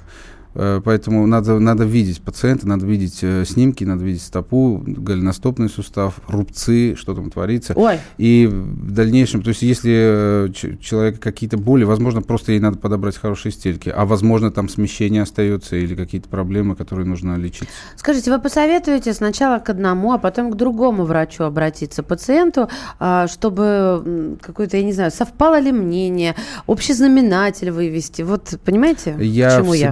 Э, 0.55 0.81
Поэтому 0.83 1.25
надо, 1.27 1.59
надо 1.59 1.83
видеть 1.83 2.21
пациента, 2.21 2.67
надо 2.67 2.85
видеть 2.85 3.19
э, 3.21 3.43
снимки, 3.45 3.83
надо 3.83 4.03
видеть 4.03 4.21
стопу, 4.23 4.83
голеностопный 4.85 5.69
сустав, 5.69 6.19
рубцы, 6.27 6.95
что 6.95 7.13
там 7.13 7.29
творится. 7.29 7.73
Ой, 7.75 7.99
И 8.17 8.47
в 8.47 8.91
дальнейшем, 8.91 9.41
то 9.41 9.49
есть 9.49 9.61
если 9.61 10.47
э, 10.47 10.49
ч- 10.53 10.77
человека 10.81 11.19
какие-то 11.19 11.57
боли, 11.57 11.83
возможно, 11.83 12.21
просто 12.21 12.51
ей 12.53 12.59
надо 12.59 12.77
подобрать 12.77 13.17
хорошие 13.17 13.51
стельки, 13.51 13.89
а 13.95 14.05
возможно, 14.05 14.51
там 14.51 14.69
смещение 14.69 15.21
остается 15.21 15.75
или 15.75 15.95
какие-то 15.95 16.29
проблемы, 16.29 16.75
которые 16.75 17.05
нужно 17.05 17.35
лечить. 17.35 17.69
скажите, 17.95 18.31
вы 18.31 18.39
посоветуете 18.39 19.13
сначала 19.13 19.59
к 19.59 19.69
одному, 19.69 20.13
а 20.13 20.17
потом 20.17 20.51
к 20.51 20.55
другому 20.55 21.03
врачу 21.05 21.43
обратиться, 21.43 22.03
пациенту, 22.03 22.69
а, 22.99 23.27
чтобы 23.27 24.37
какое-то, 24.41 24.77
я 24.77 24.83
не 24.83 24.93
знаю, 24.93 25.11
совпало 25.11 25.59
ли 25.59 25.71
мнение, 25.71 26.35
общий 26.67 26.93
знаменатель 26.93 27.71
вывести. 27.71 28.21
Вот, 28.23 28.55
понимаете, 28.65 29.13
к 29.13 29.21
Я 29.21 29.57
чему 29.57 29.73
я? 29.73 29.89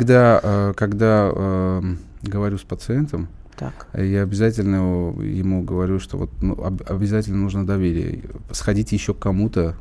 Э, 0.48 0.74
когда 0.76 1.32
э, 1.34 1.82
говорю 2.24 2.58
с 2.58 2.64
пациентом, 2.64 3.28
Так. 3.58 3.88
Я 3.98 4.22
обязательно 4.24 5.14
ему 5.22 5.64
говорю, 5.64 6.00
что 6.00 6.18
вот 6.18 6.30
ну, 6.42 6.54
об- 6.64 6.84
обязательно 6.90 7.38
нужно 7.38 7.66
доверие. 7.66 8.22
Сходите 8.52 8.96
еще 8.96 9.14
к 9.14 9.20
кому-то, 9.20 9.74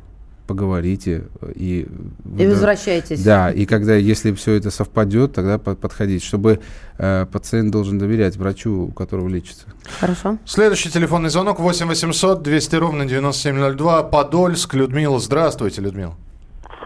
поговорите 0.47 1.25
и... 1.55 1.85
вы 2.23 2.41
И 2.43 2.45
да- 2.47 2.51
возвращайтесь. 2.53 3.21
Да, 3.23 3.51
и 3.51 3.65
когда, 3.65 3.95
если 3.95 4.31
все 4.33 4.53
это 4.53 4.71
совпадет, 4.71 5.33
тогда 5.33 5.57
по- 5.59 5.75
подходить, 5.75 6.23
чтобы 6.23 6.59
э, 6.97 7.25
пациент 7.31 7.71
должен 7.71 7.99
доверять 7.99 8.37
врачу, 8.37 8.85
у 8.87 8.91
которого 8.91 9.27
лечится. 9.27 9.65
Хорошо. 9.99 10.37
Следующий 10.45 10.89
телефонный 10.89 11.29
звонок 11.29 11.59
8 11.59 11.87
800 11.87 12.41
200 12.43 12.75
ровно 12.77 13.05
9702. 13.05 14.03
Подольск. 14.03 14.73
Людмила, 14.73 15.19
здравствуйте, 15.19 15.81
Людмила. 15.81 16.15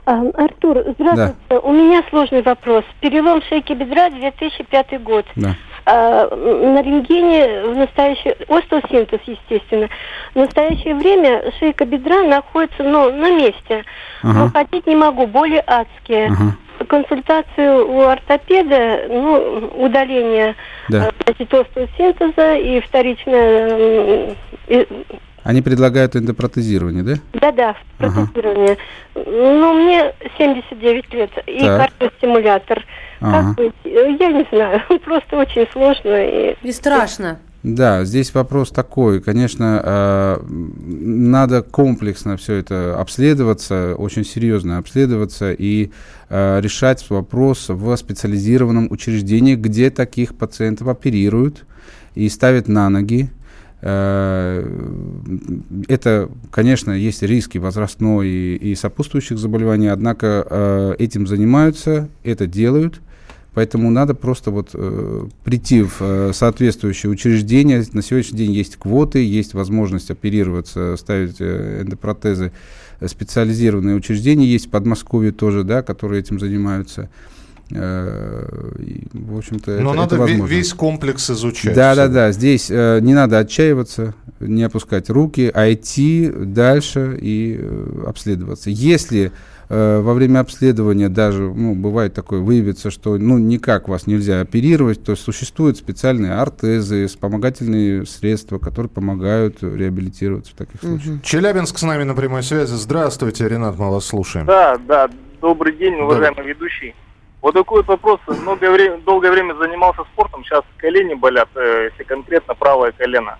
А, 0.05 0.21
Артур, 0.33 0.83
здравствуйте. 0.97 1.35
У 1.63 1.71
меня 1.71 2.03
сложный 2.09 2.41
вопрос. 2.41 2.83
Перелом 3.01 3.41
шейки 3.43 3.73
бедра 3.73 4.09
2005 4.09 5.03
год. 5.03 5.25
Да. 5.35 5.55
А, 5.85 6.27
на 6.35 6.81
рентгене 6.81 7.63
в 7.63 7.75
настоящее... 7.77 8.35
Остеосинтез, 8.47 9.19
естественно. 9.25 9.89
В 10.33 10.37
настоящее 10.37 10.95
время 10.95 11.43
шейка 11.59 11.85
бедра 11.85 12.23
находится 12.23 12.83
ну, 12.83 13.11
на 13.11 13.31
месте. 13.31 13.83
Но 14.23 14.45
Ага. 14.45 14.49
ходить 14.51 14.87
не 14.87 14.95
могу, 14.95 15.27
боли 15.27 15.63
адские. 15.65 16.27
Ага. 16.27 16.55
Консультацию 16.87 17.87
у 17.87 18.01
ортопеда, 18.01 19.01
ну, 19.07 19.69
удаление 19.77 20.55
Да. 20.89 21.09
э, 21.27 21.31
остеосинтеза 21.31 22.55
и 22.55 22.79
вторичное... 22.79 24.35
и- 24.67 24.87
Они 25.43 25.61
предлагают 25.61 26.15
эндопротезирование, 26.15 27.03
да? 27.03 27.15
Да-да, 27.33 27.75
Ага. 27.99 28.27
протезирование. 28.27 28.77
Ну, 29.15 29.73
мне 29.73 30.13
79 30.37 31.13
лет. 31.13 31.31
И 31.47 31.59
Так. 31.61 31.91
кардиостимулятор. 31.99 32.85
Ага. 33.19 33.47
Как 33.47 33.55
быть? 33.55 33.73
Я 33.83 34.31
не 34.31 34.45
знаю. 34.51 34.81
Просто 35.05 35.37
очень 35.37 35.67
сложно. 35.71 36.23
И... 36.25 36.55
И 36.61 36.71
страшно. 36.71 37.39
Да, 37.63 38.03
здесь 38.05 38.33
вопрос 38.33 38.69
такой. 38.71 39.21
Конечно, 39.21 39.81
э, 39.83 40.37
м, 40.41 41.29
надо 41.31 41.61
комплексно 41.61 42.35
все 42.37 42.55
это 42.55 42.99
обследоваться, 42.99 43.93
очень 43.95 44.25
серьезно 44.25 44.79
обследоваться 44.79 45.51
и 45.53 45.91
э, 46.29 46.59
решать 46.61 47.07
вопрос 47.11 47.69
в 47.69 47.95
специализированном 47.97 48.87
учреждении, 48.89 49.53
где 49.55 49.91
таких 49.91 50.35
пациентов 50.35 50.87
оперируют 50.87 51.65
и 52.15 52.29
ставят 52.29 52.67
на 52.67 52.89
ноги. 52.89 53.29
Э, 53.81 54.63
Это, 55.87 56.29
конечно, 56.51 56.91
есть 56.91 57.23
риски 57.23 57.57
возрастной 57.57 58.29
и, 58.29 58.75
сопутствующих 58.75 59.37
заболеваний, 59.37 59.87
однако 59.87 60.45
э, 60.49 60.95
этим 60.99 61.27
занимаются, 61.27 62.09
это 62.23 62.47
делают. 62.47 63.01
Поэтому 63.53 63.91
надо 63.91 64.13
просто 64.13 64.49
вот 64.49 64.69
э, 64.73 65.27
прийти 65.43 65.81
в 65.81 65.97
э, 65.99 66.31
соответствующее 66.33 67.11
учреждение. 67.11 67.83
На 67.91 68.01
сегодняшний 68.01 68.37
день 68.37 68.53
есть 68.53 68.77
квоты, 68.77 69.25
есть 69.25 69.53
возможность 69.53 70.09
оперироваться, 70.09 70.95
ставить 70.95 71.37
э, 71.39 71.81
эндопротезы. 71.81 72.53
Специализированные 73.05 73.95
учреждения 73.95 74.45
есть 74.45 74.67
в 74.67 74.69
Подмосковье 74.69 75.31
тоже, 75.33 75.63
да, 75.63 75.81
которые 75.81 76.21
этим 76.21 76.39
занимаются. 76.39 77.01
Э, 77.01 77.07
в 77.73 79.37
общем-то, 79.37 79.71
Но 79.79 79.91
это, 79.91 79.99
надо 79.99 80.15
это 80.15 80.21
возможно. 80.23 80.53
весь 80.53 80.73
комплекс 80.73 81.29
изучать. 81.29 81.75
Да, 81.75 81.95
да, 81.95 82.07
да. 82.07 82.31
Здесь 82.31 82.69
э, 82.69 82.99
не 83.01 83.13
надо 83.13 83.39
отчаиваться, 83.39 84.13
не 84.39 84.63
опускать 84.63 85.09
руки, 85.09 85.51
а 85.53 85.71
идти 85.71 86.31
дальше 86.31 87.17
и 87.21 87.57
э, 87.59 88.03
обследоваться. 88.07 88.69
Если 88.69 89.31
э, 89.69 90.01
во 90.01 90.13
время 90.13 90.39
обследования 90.39 91.09
даже, 91.09 91.43
ну, 91.43 91.75
бывает 91.75 92.13
такое, 92.13 92.39
выявится, 92.39 92.91
что, 92.91 93.17
ну, 93.17 93.37
никак 93.37 93.87
вас 93.87 94.07
нельзя 94.07 94.41
оперировать, 94.41 95.03
то 95.03 95.15
существуют 95.15 95.77
специальные 95.77 96.33
ортезы, 96.33 97.07
вспомогательные 97.07 98.05
средства, 98.05 98.59
которые 98.59 98.89
помогают 98.89 99.61
реабилитироваться 99.61 100.53
в 100.53 100.55
таких 100.55 100.81
случаях. 100.81 101.21
Челябинск 101.23 101.77
с 101.77 101.83
нами 101.83 102.03
на 102.03 102.15
прямой 102.15 102.43
связи. 102.43 102.73
Здравствуйте, 102.73 103.47
Ренат, 103.47 103.77
мы 103.77 103.91
вас 103.91 104.05
слушаем. 104.05 104.45
Да, 104.45 104.77
да, 104.87 105.09
добрый 105.41 105.77
день, 105.77 105.95
уважаемый 105.95 106.45
ведущий. 106.45 106.95
Вот 107.41 107.53
такой 107.53 107.77
вот 107.77 107.87
вопрос. 107.87 108.19
Много 108.27 108.71
время, 108.71 108.97
долгое 108.99 109.31
время 109.31 109.55
занимался 109.55 110.03
спортом, 110.13 110.43
сейчас 110.43 110.63
колени 110.77 111.15
болят, 111.15 111.49
э, 111.55 111.89
если 111.91 112.03
конкретно 112.03 112.53
правое 112.53 112.91
колено. 112.91 113.39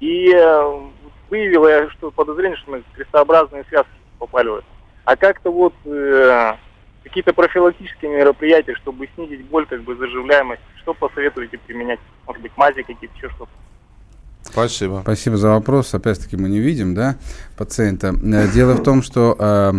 И 0.00 0.32
э, 0.34 0.80
выявил 1.28 1.68
я 1.68 1.90
что 1.90 2.10
подозрение, 2.10 2.56
что 2.58 2.72
мы 2.72 2.82
крестообразные 2.94 3.64
связки 3.68 3.92
попали 4.18 4.48
в 4.48 4.54
это. 4.56 4.66
А 5.04 5.16
как-то 5.16 5.50
вот 5.50 5.74
э, 5.84 6.54
какие-то 7.04 7.34
профилактические 7.34 8.10
мероприятия, 8.10 8.74
чтобы 8.76 9.08
снизить 9.14 9.44
боль, 9.46 9.66
как 9.66 9.82
бы 9.82 9.96
заживляемость, 9.96 10.62
что 10.80 10.94
посоветуете 10.94 11.58
применять? 11.58 12.00
Может 12.26 12.42
быть, 12.42 12.52
мази 12.56 12.82
какие-то, 12.82 13.14
еще 13.16 13.28
что-то? 13.30 13.50
Спасибо. 14.42 15.00
Спасибо 15.02 15.36
за 15.36 15.50
вопрос. 15.50 15.94
Опять-таки 15.94 16.36
мы 16.36 16.48
не 16.48 16.58
видим, 16.58 16.94
да, 16.94 17.16
пациента. 17.56 18.08
Э, 18.08 18.48
Дело 18.48 18.74
в 18.74 18.82
том, 18.82 19.02
что 19.02 19.36
э, 19.38 19.72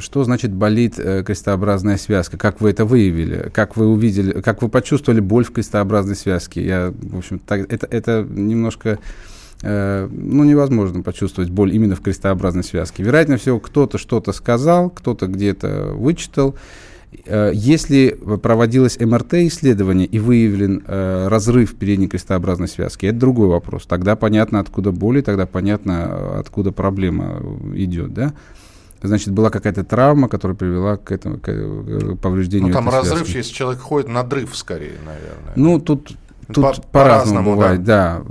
что 0.00 0.24
значит 0.24 0.52
болит 0.52 0.98
э, 0.98 1.22
крестообразная 1.24 1.96
связка? 1.96 2.36
Как 2.36 2.60
вы 2.60 2.70
это 2.70 2.84
выявили? 2.84 3.50
Как 3.52 3.76
вы 3.76 3.86
увидели? 3.86 4.40
Как 4.40 4.62
вы 4.62 4.68
почувствовали 4.68 5.20
боль 5.20 5.44
в 5.44 5.52
крестообразной 5.52 6.16
связке? 6.16 6.64
Я, 6.64 6.94
в 6.96 7.18
общем, 7.18 7.38
так, 7.38 7.72
это, 7.72 7.86
это 7.90 8.26
немножко 8.28 8.98
э, 9.62 10.08
ну, 10.10 10.44
невозможно 10.44 11.02
почувствовать 11.02 11.50
боль 11.50 11.74
именно 11.74 11.96
в 11.96 12.00
крестообразной 12.00 12.64
связке. 12.64 13.02
Вероятно 13.02 13.36
всего, 13.36 13.58
кто-то 13.60 13.98
что-то 13.98 14.32
сказал, 14.32 14.90
кто-то 14.90 15.26
где-то 15.26 15.92
вычитал. 15.94 16.54
Э, 17.24 17.50
Если 17.54 18.10
проводилось 18.42 18.98
МРТ-исследование 19.00 20.06
и 20.06 20.18
выявлен 20.18 20.82
разрыв 20.86 21.74
передней 21.76 22.08
крестообразной 22.08 22.68
связки, 22.68 23.06
это 23.06 23.18
другой 23.18 23.48
вопрос. 23.48 23.86
Тогда 23.86 24.16
понятно, 24.16 24.60
откуда 24.60 24.92
боль, 24.92 25.18
и 25.18 25.22
тогда 25.22 25.46
понятно, 25.46 26.38
откуда 26.38 26.72
проблема 26.72 27.42
идет, 27.74 28.12
да? 28.12 28.34
Значит, 29.02 29.32
была 29.32 29.50
какая-то 29.50 29.84
травма, 29.84 30.28
которая 30.28 30.56
привела 30.56 30.96
к 30.96 31.12
этому 31.12 31.38
к, 31.38 31.48
э, 31.48 32.16
повреждению 32.20 32.68
Ну, 32.68 32.74
там 32.74 32.88
разрыв, 32.88 33.18
связки. 33.26 33.36
если 33.36 33.52
человек 33.52 33.80
ходит, 33.80 34.08
надрыв 34.08 34.56
скорее, 34.56 34.94
наверное. 35.06 35.52
Ну, 35.54 35.78
тут, 35.78 36.16
тут 36.52 36.64
По- 36.64 36.82
по-разному, 36.92 37.52
бывает, 37.52 37.84
да. 37.84 38.22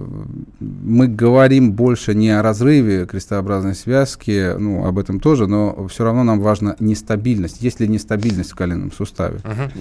Мы 0.60 1.08
говорим 1.08 1.72
больше 1.72 2.14
не 2.16 2.32
о 2.32 2.42
разрыве 2.42 3.06
крестообразной 3.06 3.76
связки, 3.76 4.56
ну, 4.58 4.86
об 4.86 5.00
этом 5.00 5.20
тоже, 5.20 5.48
но 5.48 5.88
все 5.88 6.04
равно 6.04 6.24
нам 6.24 6.40
важна 6.42 6.76
нестабильность. 6.80 7.62
Есть 7.62 7.80
ли 7.80 7.88
нестабильность 7.88 8.52
в 8.52 8.56
коленном 8.56 8.92
суставе? 8.92 9.40
Мгм. 9.46 9.72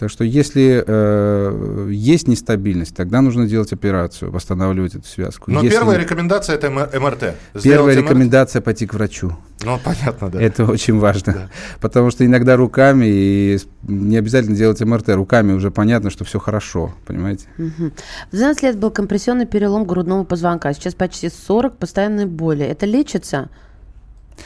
Так 0.00 0.08
что 0.08 0.24
если 0.24 0.82
э, 0.86 1.88
есть 1.90 2.26
нестабильность, 2.26 2.96
тогда 2.96 3.20
нужно 3.20 3.46
делать 3.46 3.70
операцию, 3.74 4.30
восстанавливать 4.30 4.94
эту 4.94 5.06
связку. 5.06 5.50
Но 5.50 5.60
Если 5.60 5.76
первая 5.76 5.98
рекомендация 5.98 6.54
это 6.54 6.70
МРТ. 6.70 7.34
Сделать 7.52 7.62
Первая 7.62 7.96
МРТ. 7.96 8.04
рекомендация 8.04 8.62
пойти 8.62 8.86
к 8.86 8.94
врачу. 8.94 9.36
Ну, 9.62 9.78
понятно, 9.84 10.30
да. 10.30 10.40
Это 10.40 10.64
очень 10.64 10.98
важно. 10.98 11.50
Потому 11.82 12.10
что 12.10 12.24
иногда 12.24 12.56
руками, 12.56 13.04
и 13.06 13.58
не 13.82 14.16
обязательно 14.16 14.56
делать 14.56 14.80
МРТ, 14.80 15.10
руками 15.10 15.52
уже 15.52 15.70
понятно, 15.70 16.08
что 16.08 16.24
все 16.24 16.38
хорошо, 16.38 16.94
понимаете? 17.06 17.44
Мгм. 17.58 17.92
В 18.32 18.36
12 18.36 18.62
лет 18.62 18.78
был 18.78 18.90
компрессионный 18.90 19.44
перелом 19.44 19.84
грудного 19.84 20.24
позвонка. 20.24 20.72
Сейчас 20.72 20.94
почти 20.94 21.28
40, 21.28 21.76
постоянные 21.76 22.24
боли. 22.24 22.64
Это 22.64 22.86
лечится? 22.86 23.50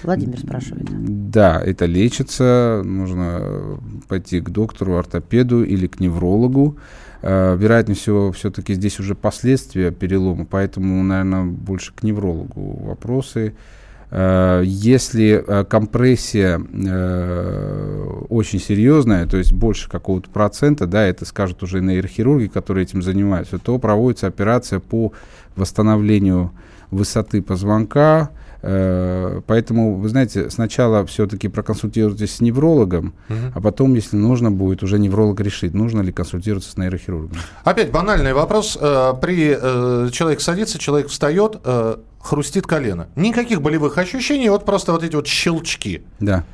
Владимир 0.02 0.38
спрашивает. 0.38 0.86
Да, 1.30 1.60
это 1.62 1.86
лечится, 1.86 2.82
нужно 2.84 3.78
пойти 4.08 4.40
к 4.40 4.50
доктору, 4.50 4.96
ортопеду 4.96 5.64
или 5.64 5.86
к 5.86 6.00
неврологу. 6.00 6.76
Э, 7.22 7.56
Вероятнее 7.58 7.96
всего, 7.96 8.32
все-таки 8.32 8.74
здесь 8.74 9.00
уже 9.00 9.14
последствия 9.14 9.90
перелома, 9.90 10.46
поэтому, 10.48 11.02
наверное, 11.02 11.44
больше 11.44 11.92
к 11.94 12.02
неврологу 12.02 12.84
вопросы. 12.84 13.54
Э, 14.10 14.62
Если 14.64 15.42
э, 15.46 15.64
компрессия 15.64 16.60
э, 16.60 18.24
очень 18.28 18.60
серьезная, 18.60 19.26
то 19.26 19.36
есть 19.36 19.52
больше 19.52 19.88
какого-то 19.88 20.30
процента, 20.30 20.86
да, 20.86 21.04
это 21.04 21.24
скажут 21.24 21.62
уже 21.62 21.80
нейрохирурги, 21.80 22.46
которые 22.46 22.84
этим 22.84 23.02
занимаются, 23.02 23.58
то 23.58 23.78
проводится 23.78 24.26
операция 24.26 24.78
по 24.78 25.12
восстановлению 25.56 26.52
высоты 26.90 27.42
позвонка. 27.42 28.30
Э, 28.66 29.40
Поэтому, 29.46 29.96
вы 29.96 30.08
знаете, 30.08 30.48
сначала 30.50 31.04
все-таки 31.04 31.48
проконсультируйтесь 31.48 32.36
с 32.36 32.40
неврологом, 32.40 33.12
а 33.54 33.60
потом, 33.60 33.94
если 33.94 34.16
нужно 34.16 34.50
будет, 34.50 34.82
уже 34.82 34.98
невролог 34.98 35.38
решит, 35.40 35.74
нужно 35.74 36.00
ли 36.00 36.12
консультироваться 36.12 36.70
с 36.70 36.76
нейрохирургом. 36.78 37.36
Опять 37.64 37.90
банальный 37.90 38.32
вопрос. 38.32 38.78
Э, 38.80 39.12
При 39.20 39.56
э, 39.60 40.08
человек 40.12 40.40
садится, 40.40 40.78
человек 40.78 41.08
встает, 41.08 41.58
хрустит 42.20 42.66
колено. 42.66 43.08
Никаких 43.16 43.60
болевых 43.60 43.98
ощущений, 43.98 44.48
вот 44.48 44.64
просто 44.64 44.92
вот 44.92 45.02
эти 45.04 45.14
вот 45.14 45.26
щелчки. 45.26 46.02
Да. 46.20 46.44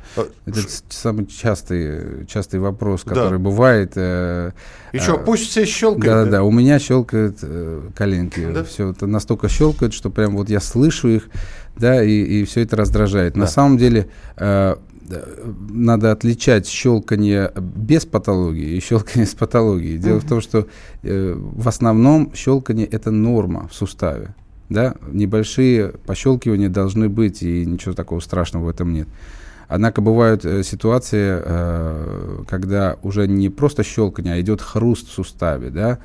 Это 0.45 0.59
с- 0.59 0.83
самый 0.89 1.27
частый, 1.27 2.25
частый 2.27 2.59
вопрос, 2.59 3.03
Да. 3.05 3.15
который 3.15 3.39
бывает. 3.39 3.93
э, 3.95 4.51
И 4.91 4.99
что, 4.99 5.13
э, 5.15 5.23
пусть 5.25 5.49
все 5.49 5.65
щелкают? 5.65 6.03
Да, 6.05 6.25
да, 6.25 6.43
у 6.43 6.51
меня 6.51 6.77
щелкают 6.77 7.37
э, 7.41 7.81
коленки. 7.95 8.45
Да? 8.53 8.65
Все 8.65 8.89
это 8.89 9.07
настолько 9.07 9.47
щелкает, 9.47 9.93
что 9.93 10.09
прям 10.09 10.35
вот 10.35 10.49
я 10.49 10.59
слышу 10.59 11.07
их, 11.07 11.29
да, 11.77 12.03
и, 12.03 12.11
и 12.11 12.45
все 12.45 12.61
это 12.61 12.75
раздражает. 12.75 13.35
На 13.35 13.45
Да. 13.45 13.51
самом 13.51 13.77
деле 13.77 14.07
э, 14.37 14.75
надо 15.69 16.11
отличать 16.11 16.67
щелканье 16.67 17.51
без 17.55 18.05
патологии 18.05 18.75
и 18.75 18.79
щелканье 18.79 19.25
с 19.25 19.33
патологией. 19.35 19.97
Дело 19.97 20.19
в 20.19 20.25
том, 20.27 20.41
что 20.41 20.67
э, 21.03 21.33
в 21.37 21.67
основном 21.67 22.31
щелканье 22.33 22.85
это 22.85 23.11
норма 23.11 23.67
в 23.67 23.73
суставе. 23.73 24.35
Да? 24.69 24.95
Небольшие 25.11 25.89
пощелкивания 26.05 26.69
должны 26.69 27.09
быть, 27.09 27.43
и 27.43 27.65
ничего 27.65 27.93
такого 27.93 28.19
страшного 28.21 28.65
в 28.65 28.69
этом 28.69 28.93
нет. 28.93 29.07
Однако 29.67 30.01
бывают 30.01 30.45
э, 30.45 30.63
ситуации, 30.63 31.41
э, 31.43 32.43
когда 32.47 32.97
уже 33.03 33.27
не 33.27 33.49
просто 33.49 33.83
щелканье, 33.83 34.33
а 34.33 34.41
идет 34.41 34.61
хруст 34.61 35.07
в 35.09 35.11
суставе. 35.11 35.69
Да? 35.69 35.99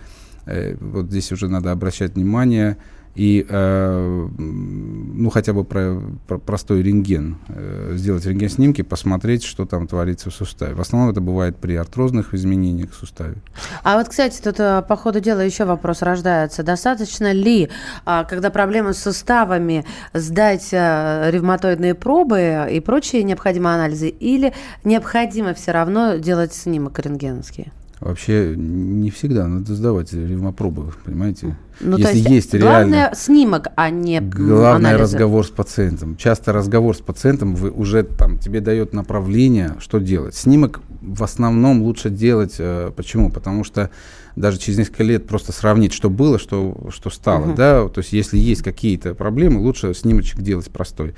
Э, 0.46 0.76
вот 0.80 1.06
здесь 1.06 1.32
уже 1.32 1.48
надо 1.48 1.72
обращать 1.72 2.14
внимание 2.14 2.76
и 3.16 3.46
э, 3.48 4.28
ну 4.38 5.30
хотя 5.30 5.54
бы 5.54 5.64
про, 5.64 6.02
про- 6.26 6.38
простой 6.38 6.82
рентген 6.82 7.38
э, 7.48 7.94
сделать 7.96 8.26
рентген 8.26 8.50
снимки, 8.50 8.82
посмотреть, 8.82 9.42
что 9.42 9.64
там 9.64 9.86
творится 9.86 10.30
в 10.30 10.34
суставе. 10.34 10.74
В 10.74 10.80
основном 10.80 11.10
это 11.10 11.22
бывает 11.22 11.56
при 11.56 11.76
артрозных 11.76 12.34
изменениях 12.34 12.90
в 12.90 12.94
суставе. 12.94 13.36
А 13.82 13.96
вот, 13.96 14.10
кстати, 14.10 14.40
тут 14.42 14.60
э, 14.60 14.82
по 14.86 14.96
ходу 14.96 15.20
дела 15.20 15.40
еще 15.40 15.64
вопрос 15.64 16.02
рождается. 16.02 16.62
Достаточно 16.62 17.32
ли, 17.32 17.70
а, 18.04 18.24
когда 18.24 18.50
проблемы 18.50 18.92
с 18.92 18.98
суставами, 18.98 19.86
сдать 20.12 20.68
э, 20.72 21.30
ревматоидные 21.30 21.94
пробы 21.94 22.68
и 22.70 22.80
прочие 22.80 23.22
необходимые 23.22 23.76
анализы, 23.76 24.08
или 24.08 24.52
необходимо 24.84 25.54
все 25.54 25.72
равно 25.72 26.16
делать 26.16 26.52
снимок 26.52 26.98
рентгеновский? 26.98 27.72
Вообще 28.00 28.54
не 28.56 29.10
всегда 29.10 29.48
надо 29.48 29.74
сдавать 29.74 30.12
ревмопробы, 30.12 30.92
понимаете? 31.04 31.56
Ну, 31.80 31.96
Если 31.96 32.18
есть 32.30 32.54
главное 32.54 32.88
реально 33.04 33.14
снимок, 33.16 33.68
а 33.74 33.88
не 33.88 34.18
м, 34.18 34.28
Главный 34.28 34.90
анализы. 34.90 35.02
разговор 35.14 35.46
с 35.46 35.50
пациентом. 35.50 36.16
Часто 36.16 36.52
разговор 36.52 36.94
с 36.94 37.00
пациентом 37.00 37.54
вы 37.54 37.70
уже 37.70 38.02
там 38.02 38.38
тебе 38.38 38.60
дает 38.60 38.92
направление, 38.92 39.76
что 39.80 39.98
делать. 39.98 40.34
Снимок 40.34 40.80
в 41.00 41.22
основном 41.22 41.82
лучше 41.82 42.10
делать. 42.10 42.56
э, 42.58 42.90
почему? 42.94 43.30
Потому 43.30 43.64
что 43.64 43.90
даже 44.36 44.58
через 44.58 44.76
несколько 44.78 45.02
лет 45.02 45.26
просто 45.26 45.52
сравнить, 45.52 45.94
что 45.94 46.10
было, 46.10 46.38
что, 46.38 46.88
что 46.90 47.08
стало. 47.08 47.46
Мгм. 47.46 47.54
Да? 47.54 47.88
То 47.88 48.00
есть, 48.00 48.12
если 48.12 48.36
есть 48.38 48.62
какие-то 48.62 49.14
проблемы, 49.14 49.60
лучше 49.60 49.94
снимочек 49.94 50.40
делать 50.42 50.70
простой. 50.70 51.14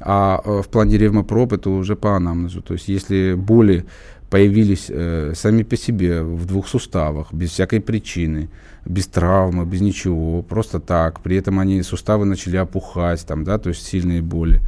А 0.00 0.40
э, 0.44 0.62
в 0.62 0.68
плане 0.68 0.96
ревмопроб 0.98 1.52
это 1.52 1.70
уже 1.70 1.96
по 1.96 2.16
анамнезу. 2.16 2.62
То 2.62 2.74
есть, 2.74 2.88
если 2.88 3.34
боли 3.34 3.84
появились 4.30 4.86
э, 4.88 5.32
сами 5.34 5.62
по 5.62 5.76
себе 5.76 6.22
в 6.22 6.46
двух 6.46 6.68
суставах, 6.68 7.32
без 7.32 7.50
всякой 7.50 7.80
причины, 7.80 8.48
без 8.86 9.06
травмы, 9.08 9.66
без 9.66 9.80
ничего, 9.80 10.42
просто 10.42 10.80
так. 10.80 11.20
При 11.20 11.36
этом 11.36 11.58
они 11.58 11.82
суставы 11.82 12.24
начали 12.24 12.56
опухать, 12.56 13.26
там, 13.26 13.44
да, 13.44 13.58
то 13.58 13.68
есть 13.68 13.86
сильные 13.86 14.22
боли 14.22 14.60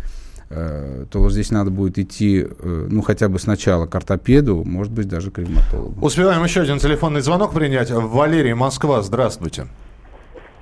э, 0.51 1.07
то 1.11 1.21
вот 1.21 1.33
здесь 1.33 1.51
надо 1.51 1.71
будет 1.71 1.99
идти, 1.99 2.47
э, 2.47 2.87
ну, 2.91 3.03
хотя 3.03 3.29
бы 3.29 3.39
сначала 3.39 3.87
к 3.87 3.95
ортопеду, 3.95 4.65
может 4.65 4.93
быть, 4.93 5.09
даже 5.09 5.31
к 5.31 5.39
ревматологу. 5.39 6.05
Успеваем 6.05 6.45
еще 6.45 6.61
один 6.61 6.79
телефонный 6.79 7.21
звонок 7.21 7.53
принять. 7.55 7.91
Валерий, 7.91 8.55
Москва, 8.55 9.01
здравствуйте. 9.03 9.67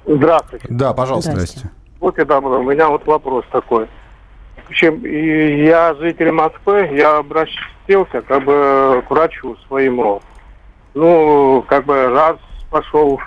Здравствуйте. 0.06 0.66
Да, 0.68 0.92
пожалуйста. 0.92 1.32
Здрасте. 1.32 1.70
Вот 1.98 2.18
это 2.18 2.38
у 2.38 2.62
меня 2.62 2.88
вот 2.88 3.06
вопрос 3.06 3.44
такой. 3.52 3.88
Общем, 4.70 5.04
я 5.04 5.94
житель 5.94 6.30
Москвы, 6.30 6.90
я 6.92 7.18
обратился 7.18 8.22
как 8.22 8.44
бы 8.44 9.02
к 9.04 9.10
врачу 9.10 9.56
своему. 9.66 10.22
Ну, 10.94 11.64
как 11.66 11.86
бы 11.86 12.08
раз 12.08 12.36
пошел, 12.70 13.20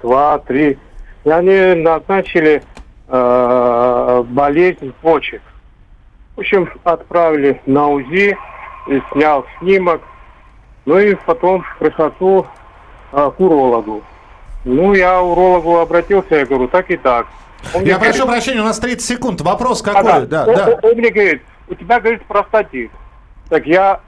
два, 0.00 0.38
три. 0.38 0.78
И 1.24 1.28
они 1.28 1.82
назначили 1.82 2.62
э, 3.08 4.24
болезнь 4.28 4.92
почек. 5.02 5.42
В 6.36 6.40
общем, 6.40 6.70
отправили 6.84 7.60
на 7.66 7.88
УЗИ, 7.88 8.38
и 8.86 9.02
снял 9.10 9.44
снимок. 9.58 10.02
Ну 10.84 11.00
и 11.00 11.16
потом 11.16 11.64
прихожу 11.80 12.46
э, 13.10 13.30
к 13.36 13.40
урологу. 13.40 14.04
Ну, 14.64 14.94
я 14.94 15.20
урологу 15.20 15.78
обратился, 15.78 16.36
я 16.36 16.46
говорю, 16.46 16.68
так 16.68 16.88
и 16.92 16.96
так. 16.96 17.26
Он 17.74 17.84
Я 17.84 17.96
говорит, 17.96 18.14
прошу 18.16 18.26
прощения, 18.28 18.60
у 18.60 18.64
нас 18.64 18.78
30 18.78 19.02
секунд. 19.02 19.40
Вопрос 19.40 19.82
а, 19.82 19.84
какой? 19.84 20.26
Да, 20.26 20.44
Он- 20.46 20.54
да. 20.54 20.68
Он, 20.68 20.90
он 20.90 20.96
мне 20.96 21.10
говорит, 21.10 21.42
у 21.68 21.74
тебя, 21.74 22.00
говорит, 22.00 22.24
простатит. 22.26 22.90
Так 23.48 23.66
я 23.66 24.00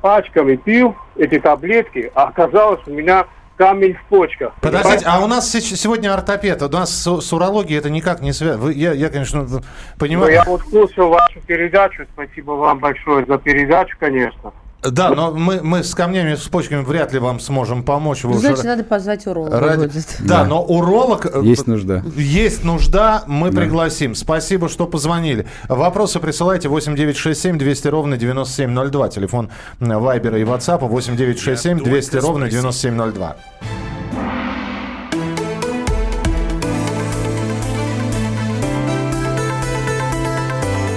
пачками 0.00 0.56
пил 0.56 0.96
эти 1.16 1.38
таблетки, 1.38 2.10
а 2.14 2.24
оказалось 2.24 2.80
у 2.86 2.90
меня 2.90 3.26
камень 3.56 3.94
в 3.94 4.04
почках. 4.08 4.52
Подождите, 4.60 5.06
а 5.06 5.20
у 5.20 5.26
нас 5.26 5.50
сегодня 5.50 6.12
ортопед. 6.12 6.62
У 6.62 6.68
нас 6.68 6.90
с, 6.90 7.20
с 7.20 7.32
урологией 7.32 7.78
это 7.78 7.90
никак 7.90 8.20
не 8.20 8.32
связано. 8.32 8.70
Я, 8.70 8.92
я, 8.92 9.08
конечно, 9.08 9.44
Ну, 9.44 9.60
понимаю. 9.98 10.32
я 10.32 10.44
вот 10.44 10.62
слушал 10.68 11.08
вашу 11.08 11.40
передачу, 11.46 12.06
спасибо 12.12 12.52
вам 12.52 12.78
большое 12.78 13.24
за 13.26 13.38
передачу, 13.38 13.96
конечно. 13.98 14.52
Да, 14.90 15.10
но 15.10 15.32
мы, 15.32 15.60
мы 15.62 15.82
с 15.82 15.94
камнями, 15.94 16.34
с 16.34 16.42
почками 16.48 16.82
вряд 16.82 17.12
ли 17.12 17.18
вам 17.18 17.40
сможем 17.40 17.82
помочь. 17.82 18.24
Вы 18.24 18.30
Ну, 18.30 18.36
уже 18.36 18.48
Значит, 18.48 18.64
надо 18.64 18.84
позвать 18.84 19.26
уролога. 19.26 19.58
ради-. 19.60 19.90
Да, 20.20 20.38
Да. 20.40 20.44
но 20.44 20.62
уролог... 20.62 21.26
э, 21.26 21.40
Есть 21.42 21.66
нужда. 21.66 22.02
Есть 22.16 22.64
нужда, 22.64 23.24
мы 23.26 23.50
Да. 23.50 23.60
пригласим. 23.62 24.14
Спасибо, 24.14 24.68
что 24.68 24.86
позвонили. 24.86 25.46
Вопросы 25.68 26.20
присылайте 26.20 26.68
8967 26.68 27.58
200 27.58 27.88
ровно 27.88 28.16
9702. 28.16 29.08
Телефон 29.08 29.50
м, 29.80 30.00
Вайбера 30.00 30.38
и 30.38 30.44
WhatsApp 30.44 30.86
8967 30.86 31.82
200 31.82 32.16
ровно 32.16 32.48
9702. 32.50 33.36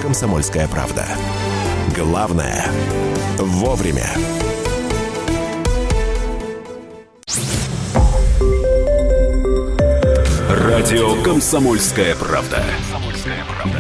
«Комсомольская 0.02 0.68
правда». 0.68 1.06
Главное– 1.96 2.66
вовремя. 3.40 4.10
Радио 10.50 11.22
«Комсомольская 11.24 12.16
правда». 12.16 12.64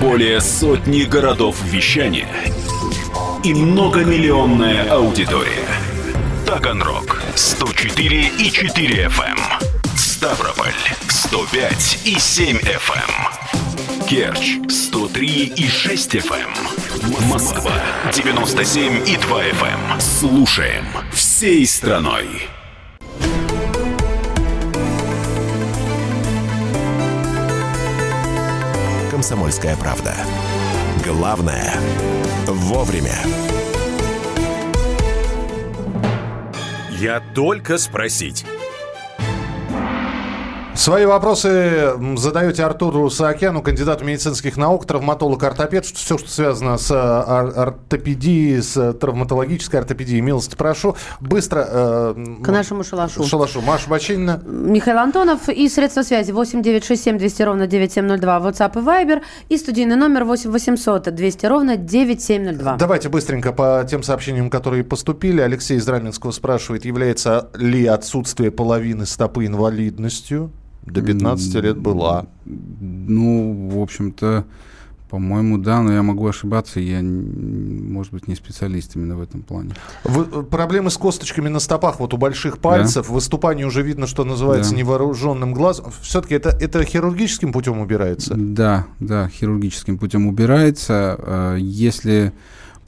Более 0.01 0.41
сотни 0.41 1.03
городов 1.03 1.61
вещания 1.63 2.27
и 3.43 3.53
многомиллионная 3.53 4.91
аудитория. 4.91 5.67
Таганрог 6.45 7.21
104 7.35 8.31
и 8.39 8.51
4 8.51 9.05
FM. 9.05 9.21
эм. 9.23 9.39
Ставрополь 9.95 10.73
105 11.07 11.99
и 12.05 12.19
7 12.19 12.57
FM. 12.57 13.68
Керчь 14.09 14.57
103 14.67 15.53
и 15.55 15.67
6 15.67 16.15
FM. 16.15 17.29
Москва 17.29 17.71
97 18.11 19.07
и 19.07 19.15
2 19.15 19.43
FM. 19.43 19.99
Слушаем 19.99 20.83
всей 21.11 21.63
страной. 21.67 22.25
«Комсомольская 29.11 29.77
правда». 29.77 30.15
Главное– 31.05 31.75
вовремя. 32.47 33.13
Я 36.99 37.21
только 37.35 37.77
спросить. 37.77 38.43
Свои 40.79 41.05
вопросы 41.05 41.91
задаете 42.15 42.63
Артуру 42.63 43.09
Саакяну, 43.09 43.61
кандидату 43.61 44.05
медицинских 44.05 44.55
наук, 44.55 44.85
травматолог, 44.85 45.43
ортопед. 45.43 45.85
Все, 45.85 46.17
что 46.17 46.29
связано 46.29 46.77
с 46.77 46.89
э, 46.89 46.95
ор- 46.95 47.53
ортопедией, 47.59 48.61
с 48.61 48.77
э, 48.77 48.93
травматологической 48.93 49.81
ортопедией. 49.81 50.21
Милости 50.21 50.55
прошу. 50.55 50.95
Быстро. 51.19 51.67
э, 51.69 52.15
К 52.41 52.47
нашему 52.47 52.85
шалашу. 52.85 53.25
Шалашу. 53.25 53.59
Маша 53.59 53.89
Бачинина. 53.89 54.41
Михаил 54.45 54.99
Антонов 54.99 55.49
и 55.49 55.67
средства 55.67 56.01
связи 56.03 56.31
8 56.31 56.61
967 56.63 57.17
200 57.17 57.41
ровно 57.41 57.67
9702 57.67 58.37
WhatsApp 58.39 58.79
и 58.79 58.85
Viber 58.85 59.21
и 59.49 59.57
студийный 59.57 59.97
номер 59.97 60.23
8 60.23 60.49
800 60.49 61.13
200 61.13 61.45
ровно 61.45 61.75
9702. 61.75 62.77
Давайте 62.77 63.09
быстренько 63.09 63.51
по 63.51 63.85
тем 63.85 64.01
сообщениям, 64.01 64.49
которые 64.49 64.85
поступили. 64.85 65.41
Алексей 65.41 65.75
из 65.77 65.85
Раменского 65.89 66.31
спрашивает, 66.31 66.85
является 66.85 67.49
ли 67.55 67.85
отсутствие 67.85 68.49
половины 68.49 69.05
стопы 69.05 69.45
инвалидностью? 69.45 70.53
До 70.91 71.01
15 71.01 71.55
лет 71.55 71.77
была. 71.77 72.27
Ну, 72.45 73.69
в 73.73 73.79
общем-то, 73.79 74.45
по-моему, 75.09 75.57
да, 75.57 75.81
но 75.81 75.91
я 75.91 76.03
могу 76.03 76.27
ошибаться, 76.27 76.79
я, 76.79 77.01
может 77.01 78.13
быть, 78.13 78.27
не 78.27 78.35
специалист 78.35 78.95
именно 78.95 79.15
в 79.15 79.21
этом 79.21 79.41
плане. 79.41 79.71
Вы- 80.03 80.43
проблемы 80.43 80.91
с 80.91 80.97
косточками 80.97 81.49
на 81.49 81.59
стопах, 81.59 81.99
вот 81.99 82.13
у 82.13 82.17
больших 82.17 82.59
пальцев, 82.59 83.09
выступание 83.09 83.65
уже 83.65 83.81
видно, 83.81 84.05
что 84.05 84.23
называется 84.23 84.71
Да. 84.71 84.77
невооруженным 84.77 85.53
глазом. 85.53 85.91
Все-таки 86.01 86.35
это, 86.35 86.49
это 86.49 86.83
хирургическим 86.83 87.51
путем 87.51 87.79
убирается? 87.79 88.35
Да, 88.35 88.85
да, 88.99 89.27
хирургическим 89.29 89.97
путем 89.97 90.27
убирается. 90.27 91.15
Э, 91.19 91.57
Если 91.59 92.31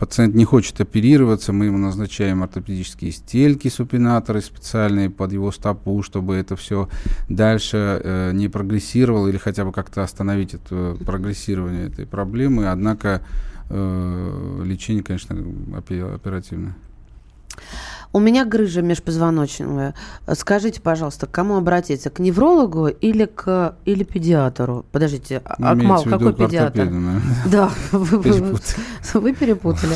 пациент 0.01 0.33
не 0.33 0.45
хочет 0.45 0.81
оперироваться, 0.81 1.53
мы 1.53 1.65
ему 1.65 1.77
назначаем 1.77 2.41
ортопедические 2.41 3.11
стельки, 3.11 3.67
супинаторы 3.67 4.41
специальные 4.41 5.11
под 5.11 5.31
его 5.31 5.51
стопу, 5.51 6.01
чтобы 6.01 6.33
это 6.33 6.55
все 6.55 6.89
дальше 7.29 8.01
э, 8.03 8.31
не 8.33 8.47
прогрессировало 8.47 9.27
или 9.27 9.37
хотя 9.37 9.63
бы 9.63 9.71
как-то 9.71 10.01
остановить 10.01 10.55
это 10.55 10.97
прогрессирование 11.05 11.85
этой 11.85 12.07
проблемы. 12.07 12.69
Однако 12.69 13.21
э, 13.69 14.63
лечение, 14.65 15.03
конечно, 15.03 15.35
опе- 15.35 16.15
оперативное. 16.15 16.75
У 18.13 18.19
меня 18.19 18.43
грыжа 18.45 18.81
межпозвоночная. 18.81 19.93
Скажите, 20.33 20.81
пожалуйста, 20.81 21.27
к 21.27 21.31
кому 21.31 21.55
обратиться? 21.55 22.09
К 22.09 22.19
неврологу 22.19 22.87
или 22.87 23.25
к 23.25 23.75
или 23.85 24.03
педиатру? 24.03 24.85
Подождите, 24.91 25.41
а- 25.45 25.73
в 25.73 25.77
виду 25.77 26.03
какой 26.03 26.33
к 26.33 26.37
педиатр? 26.37 26.91
Да, 27.45 27.71
вы, 27.91 29.33
Перепутали. 29.33 29.95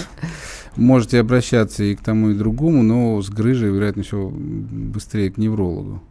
Можете 0.75 1.19
обращаться 1.19 1.83
и 1.83 1.95
к 1.95 2.01
тому, 2.01 2.31
и 2.31 2.33
к 2.33 2.37
другому, 2.37 2.83
но 2.83 3.21
с 3.21 3.29
грыжей, 3.29 3.69
вероятно, 3.69 4.03
все 4.03 4.29
быстрее 4.29 5.31
к 5.31 5.37
неврологу. 5.37 6.01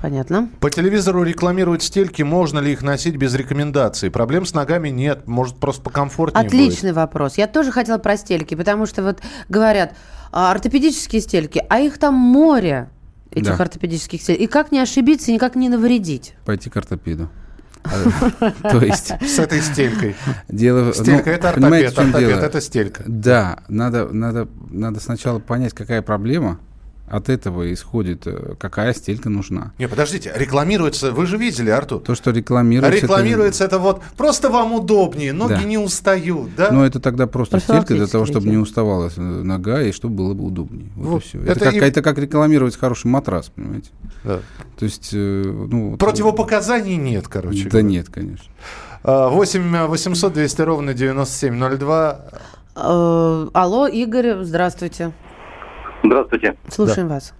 Понятно. 0.00 0.48
По 0.60 0.70
телевизору 0.70 1.24
рекламируют 1.24 1.82
стельки, 1.82 2.22
можно 2.22 2.58
ли 2.58 2.72
их 2.72 2.82
носить 2.82 3.16
без 3.16 3.34
рекомендаций? 3.34 4.10
Проблем 4.10 4.46
с 4.46 4.54
ногами 4.54 4.88
нет, 4.88 5.26
может 5.26 5.56
просто 5.56 5.82
покомфортнее 5.82 6.46
Отличный 6.46 6.92
вопрос. 6.92 7.36
Я 7.38 7.46
тоже 7.46 7.72
хотела 7.72 7.98
про 7.98 8.16
стельки, 8.16 8.54
потому 8.54 8.86
что 8.86 9.02
вот 9.02 9.20
говорят, 9.48 9.94
а, 10.36 10.50
ортопедические 10.50 11.22
стельки, 11.22 11.62
а 11.68 11.78
их 11.78 11.96
там 11.96 12.14
море, 12.14 12.90
этих 13.30 13.56
Да. 13.56 13.62
ортопедических 13.62 14.20
стельк. 14.20 14.40
И 14.40 14.48
как 14.48 14.72
не 14.72 14.80
ошибиться, 14.80 15.30
и 15.30 15.34
никак 15.34 15.54
не 15.54 15.68
навредить? 15.68 16.34
Пойти 16.44 16.70
к 16.70 16.76
ортопеду. 16.76 17.30
А, 17.84 18.70
То 18.70 18.80
есть 18.84 19.12
с 19.20 19.38
этой 19.38 19.60
стелькой. 19.60 20.16
дело... 20.48 20.92
Стелька 20.92 21.30
ну, 21.30 21.32
это 21.36 21.48
ортопед, 21.50 21.98
ортопед 21.98 22.18
дело? 22.18 22.40
это 22.40 22.60
стелька. 22.60 23.04
Да, 23.06 23.58
надо, 23.68 24.08
надо, 24.08 24.48
надо 24.70 24.98
сначала 25.00 25.38
понять, 25.38 25.72
какая 25.72 26.02
проблема, 26.02 26.58
от 27.06 27.28
этого 27.28 27.70
исходит, 27.72 28.26
э, 28.26 28.54
какая 28.58 28.94
стелька 28.94 29.28
нужна. 29.28 29.72
Не, 29.78 29.88
подождите, 29.88 30.32
рекламируется, 30.34 31.12
вы 31.12 31.26
же 31.26 31.36
видели, 31.36 31.68
Артур? 31.70 32.00
То, 32.00 32.14
что 32.14 32.30
рекламируется... 32.30 32.96
это- 32.96 33.06
Рекламируется 33.06 33.64
это 33.64 33.78
вот 33.78 34.00
просто 34.16 34.48
вам 34.48 34.72
удобнее, 34.72 35.32
ноги 35.34 35.52
Да. 35.54 35.62
не 35.64 35.76
устают, 35.78 36.54
да? 36.56 36.70
Ну, 36.72 36.82
это 36.82 37.00
тогда 37.00 37.26
просто 37.26 37.60
стелька 37.60 37.94
для 37.94 38.06
того, 38.06 38.24
чтобы 38.24 38.48
не 38.48 38.56
уставала 38.56 39.10
э, 39.14 39.20
нога 39.20 39.82
и 39.82 39.92
чтобы 39.92 40.14
было 40.16 40.34
бы 40.34 40.44
удобнее. 40.44 40.88
Вот, 40.96 41.08
Вот. 41.10 41.22
и 41.24 41.26
все. 41.28 41.38
Это 41.42 41.50
Это, 41.52 41.64
как, 41.66 41.74
и- 41.74 41.78
это 41.78 42.02
как 42.02 42.18
рекламировать 42.18 42.76
хороший 42.76 43.08
матрас, 43.08 43.50
понимаете? 43.54 43.90
Да. 44.24 44.40
То 44.78 44.84
есть, 44.86 45.10
э, 45.12 45.42
ну... 45.44 45.90
вот- 45.90 46.00
Противопоказаний 46.00 46.96
нет, 46.96 47.28
короче. 47.28 47.64
Да 47.64 47.70
говоря. 47.70 47.86
нет, 47.88 48.08
конечно. 48.08 48.46
А, 49.02 49.28
8 49.28 49.86
800 49.88 50.32
200 50.32 50.62
ровно 50.62 50.94
9702. 50.94 52.20
Э, 52.76 53.48
алло, 53.52 53.86
Игорь, 53.86 54.42
здравствуйте. 54.42 55.12
Здравствуйте. 56.14 56.56
Слушаем 56.68 57.08
вас. 57.08 57.32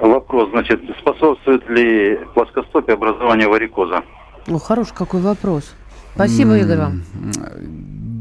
Вопрос, 0.00 0.50
значит, 0.50 0.80
способствует 1.00 1.68
ли 1.70 2.18
плоскостопие 2.34 2.94
образованию 2.94 3.48
варикоза? 3.48 4.02
О, 4.48 4.58
хороший 4.58 4.94
какой 4.94 5.20
вопрос. 5.20 5.72
Спасибо, 6.14 6.52
М, 6.52 6.60
Игорь, 6.64 6.78
вам. 6.78 7.02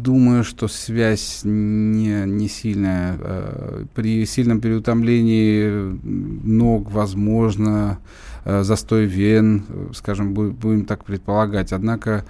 Думаю, 0.04 0.44
что 0.44 0.68
связь 0.68 1.42
не, 1.44 2.26
не 2.26 2.48
сильная. 2.48 3.18
Э, 3.20 3.86
При 3.96 4.26
сильном 4.26 4.62
переутомлении 4.62 6.00
ног, 6.44 6.92
возможно, 6.92 7.98
э, 8.46 8.64
застой 8.64 9.06
вен, 9.06 9.64
э, 9.68 9.94
скажем, 9.94 10.34
бу- 10.34 10.52
будем 10.52 10.86
так 10.86 11.04
предполагать. 11.06 11.74
Однако 11.74 12.24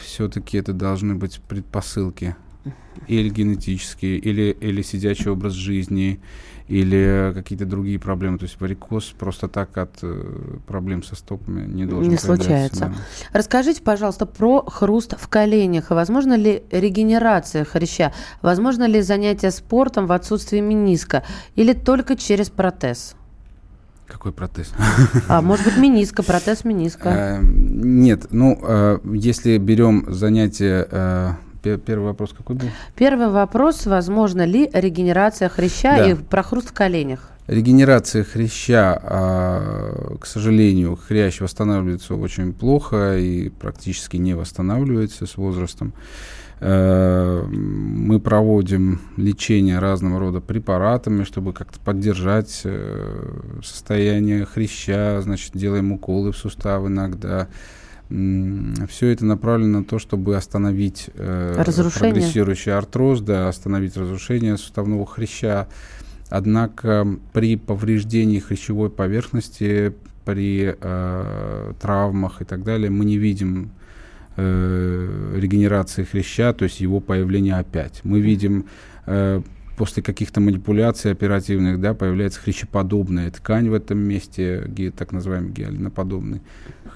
все-таки 0.00 0.56
это 0.56 0.72
должны 0.72 1.14
быть 1.14 1.42
предпосылки. 1.46 2.34
Или 3.08 3.28
генетические, 3.28 4.18
или, 4.18 4.56
или 4.60 4.82
сидячий 4.82 5.30
образ 5.30 5.52
жизни, 5.52 6.20
или 6.68 7.32
какие-то 7.34 7.64
другие 7.64 7.98
проблемы. 7.98 8.38
То 8.38 8.44
есть 8.44 8.60
варикоз 8.60 9.14
просто 9.18 9.48
так 9.48 9.76
от 9.78 9.98
э, 10.02 10.58
проблем 10.66 11.02
со 11.02 11.14
стопами 11.14 11.66
не 11.66 11.86
должен 11.86 12.10
Не 12.10 12.18
случается. 12.18 12.86
да. 12.86 12.94
Расскажите, 13.32 13.82
пожалуйста, 13.82 14.26
про 14.26 14.64
хруст 14.66 15.14
в 15.18 15.28
коленях. 15.28 15.90
И 15.90 15.94
Возможно 15.94 16.34
ли 16.34 16.64
регенерация 16.72 17.64
хряща? 17.64 18.12
Возможно 18.42 18.86
ли 18.86 19.00
занятие 19.00 19.52
спортом 19.52 20.06
в 20.06 20.12
отсутствии 20.12 20.60
мениска? 20.60 21.22
Или 21.54 21.72
только 21.72 22.16
через 22.16 22.50
протез? 22.50 23.14
Какой 24.06 24.32
протез? 24.32 24.72
А 25.28 25.42
может 25.42 25.66
быть 25.66 25.76
мениска, 25.76 26.22
протез 26.22 26.64
мениска? 26.64 27.08
Э, 27.08 27.40
Нет, 27.42 28.26
ну, 28.30 28.58
э, 28.60 28.98
если 29.14 29.58
берем 29.58 30.04
занятие... 30.08 31.36
пе- 31.66 31.78
Первый 31.78 32.04
вопрос 32.06 32.32
какой 32.36 32.56
был? 32.56 32.68
Первый 32.94 33.28
вопрос. 33.28 33.86
Возможно 33.86 34.44
ли 34.44 34.70
регенерация 34.72 35.48
хряща 35.48 35.96
Да. 35.96 36.10
и 36.10 36.14
про 36.14 36.42
хруст 36.42 36.70
в 36.70 36.72
коленях? 36.72 37.30
Регенерация 37.48 38.24
хряща, 38.24 39.00
а, 39.02 40.16
к 40.20 40.26
сожалению, 40.26 40.96
хрящ 40.96 41.40
восстанавливается 41.40 42.14
очень 42.14 42.52
плохо 42.52 43.16
и 43.18 43.50
практически 43.50 44.16
не 44.16 44.34
восстанавливается 44.34 45.26
с 45.26 45.36
возрастом. 45.36 45.92
Э, 46.58 47.42
Мы 47.46 48.18
проводим 48.18 49.00
лечение 49.18 49.78
разного 49.78 50.18
рода 50.18 50.40
препаратами, 50.40 51.22
чтобы 51.24 51.52
как-то 51.52 51.78
поддержать 51.80 52.62
э, 52.64 53.28
состояние 53.62 54.46
хряща, 54.46 55.20
значит, 55.22 55.50
делаем 55.54 55.92
уколы 55.92 56.32
в 56.32 56.36
сустав 56.36 56.86
иногда. 56.86 57.48
Все 58.08 59.08
это 59.08 59.24
направлено 59.24 59.80
на 59.80 59.84
то, 59.84 59.98
чтобы 59.98 60.36
остановить 60.36 61.10
э, 61.14 61.54
Разрушение. 61.58 62.14
прогрессирующий 62.14 62.72
артроз, 62.72 63.20
да, 63.20 63.48
остановить 63.48 63.96
разрушение 63.96 64.56
суставного 64.56 65.06
хряща. 65.06 65.66
Однако 66.28 67.06
при 67.32 67.56
повреждении 67.56 68.38
хрящевой 68.38 68.90
поверхности, 68.90 69.94
при 70.24 70.76
э, 70.78 71.72
травмах 71.80 72.42
и 72.42 72.44
так 72.44 72.62
далее, 72.62 72.90
мы 72.90 73.04
не 73.04 73.16
видим 73.16 73.70
э, 74.36 75.34
регенерации 75.36 76.04
хряща, 76.04 76.52
то 76.52 76.64
есть 76.64 76.80
его 76.80 77.00
появление 77.00 77.54
опять. 77.56 78.00
Мы 78.04 78.20
видим 78.20 78.66
э, 79.06 79.40
после 79.76 80.02
каких-то 80.02 80.40
манипуляций 80.40 81.12
оперативных, 81.12 81.80
да, 81.80 81.94
появляется 81.94 82.40
хрящеподобная 82.40 83.30
ткань 83.30 83.68
в 83.68 83.74
этом 83.74 83.98
месте, 83.98 84.64
ге- 84.68 84.90
так 84.90 85.12
называемый 85.12 85.52
гиалиноподобный 85.52 86.40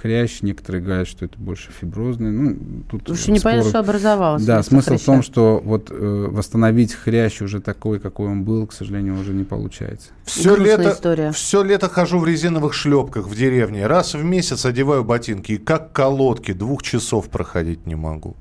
хрящ. 0.00 0.40
Некоторые 0.40 0.82
говорят, 0.82 1.06
что 1.06 1.26
это 1.26 1.38
больше 1.38 1.70
фиброзный. 1.78 2.30
Ну, 2.32 2.82
тут 2.90 3.06
Еще 3.10 3.32
непонятно, 3.32 3.68
споры. 3.68 3.82
что 3.84 3.90
образовалось. 3.90 4.44
Да, 4.46 4.62
смысл 4.62 4.96
в 4.96 5.04
том, 5.04 5.16
хряща. 5.16 5.30
что 5.30 5.60
вот 5.62 5.90
э, 5.90 6.26
восстановить 6.30 6.94
хрящ 6.94 7.42
уже 7.42 7.60
такой, 7.60 8.00
какой 8.00 8.28
он 8.28 8.44
был, 8.44 8.66
к 8.66 8.72
сожалению, 8.72 9.20
уже 9.20 9.34
не 9.34 9.44
получается. 9.44 10.08
Все 10.24 10.54
Грустная 10.54 10.76
лето, 10.78 10.90
история. 10.92 11.32
все 11.32 11.62
лето 11.62 11.88
хожу 11.90 12.18
в 12.18 12.26
резиновых 12.26 12.72
шлепках 12.72 13.26
в 13.28 13.36
деревне. 13.36 13.86
Раз 13.86 14.14
в 14.14 14.24
месяц 14.24 14.64
одеваю 14.64 15.04
ботинки. 15.04 15.52
И 15.52 15.58
как 15.58 15.92
колодки, 15.92 16.52
двух 16.52 16.82
часов 16.82 17.28
проходить 17.28 17.84
не 17.86 17.94
могу. 17.94 18.36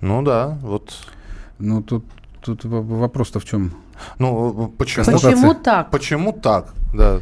Ну 0.00 0.22
да, 0.22 0.58
вот. 0.60 0.92
Ну, 1.60 1.82
тут, 1.82 2.04
тут 2.44 2.64
вопрос-то 2.64 3.38
в 3.40 3.44
чем? 3.44 3.70
Ну, 4.18 4.72
почему? 4.78 5.04
Почему 5.04 5.54
так? 5.54 5.90
Почему 5.90 6.32
так? 6.32 6.74
Да. 6.94 7.18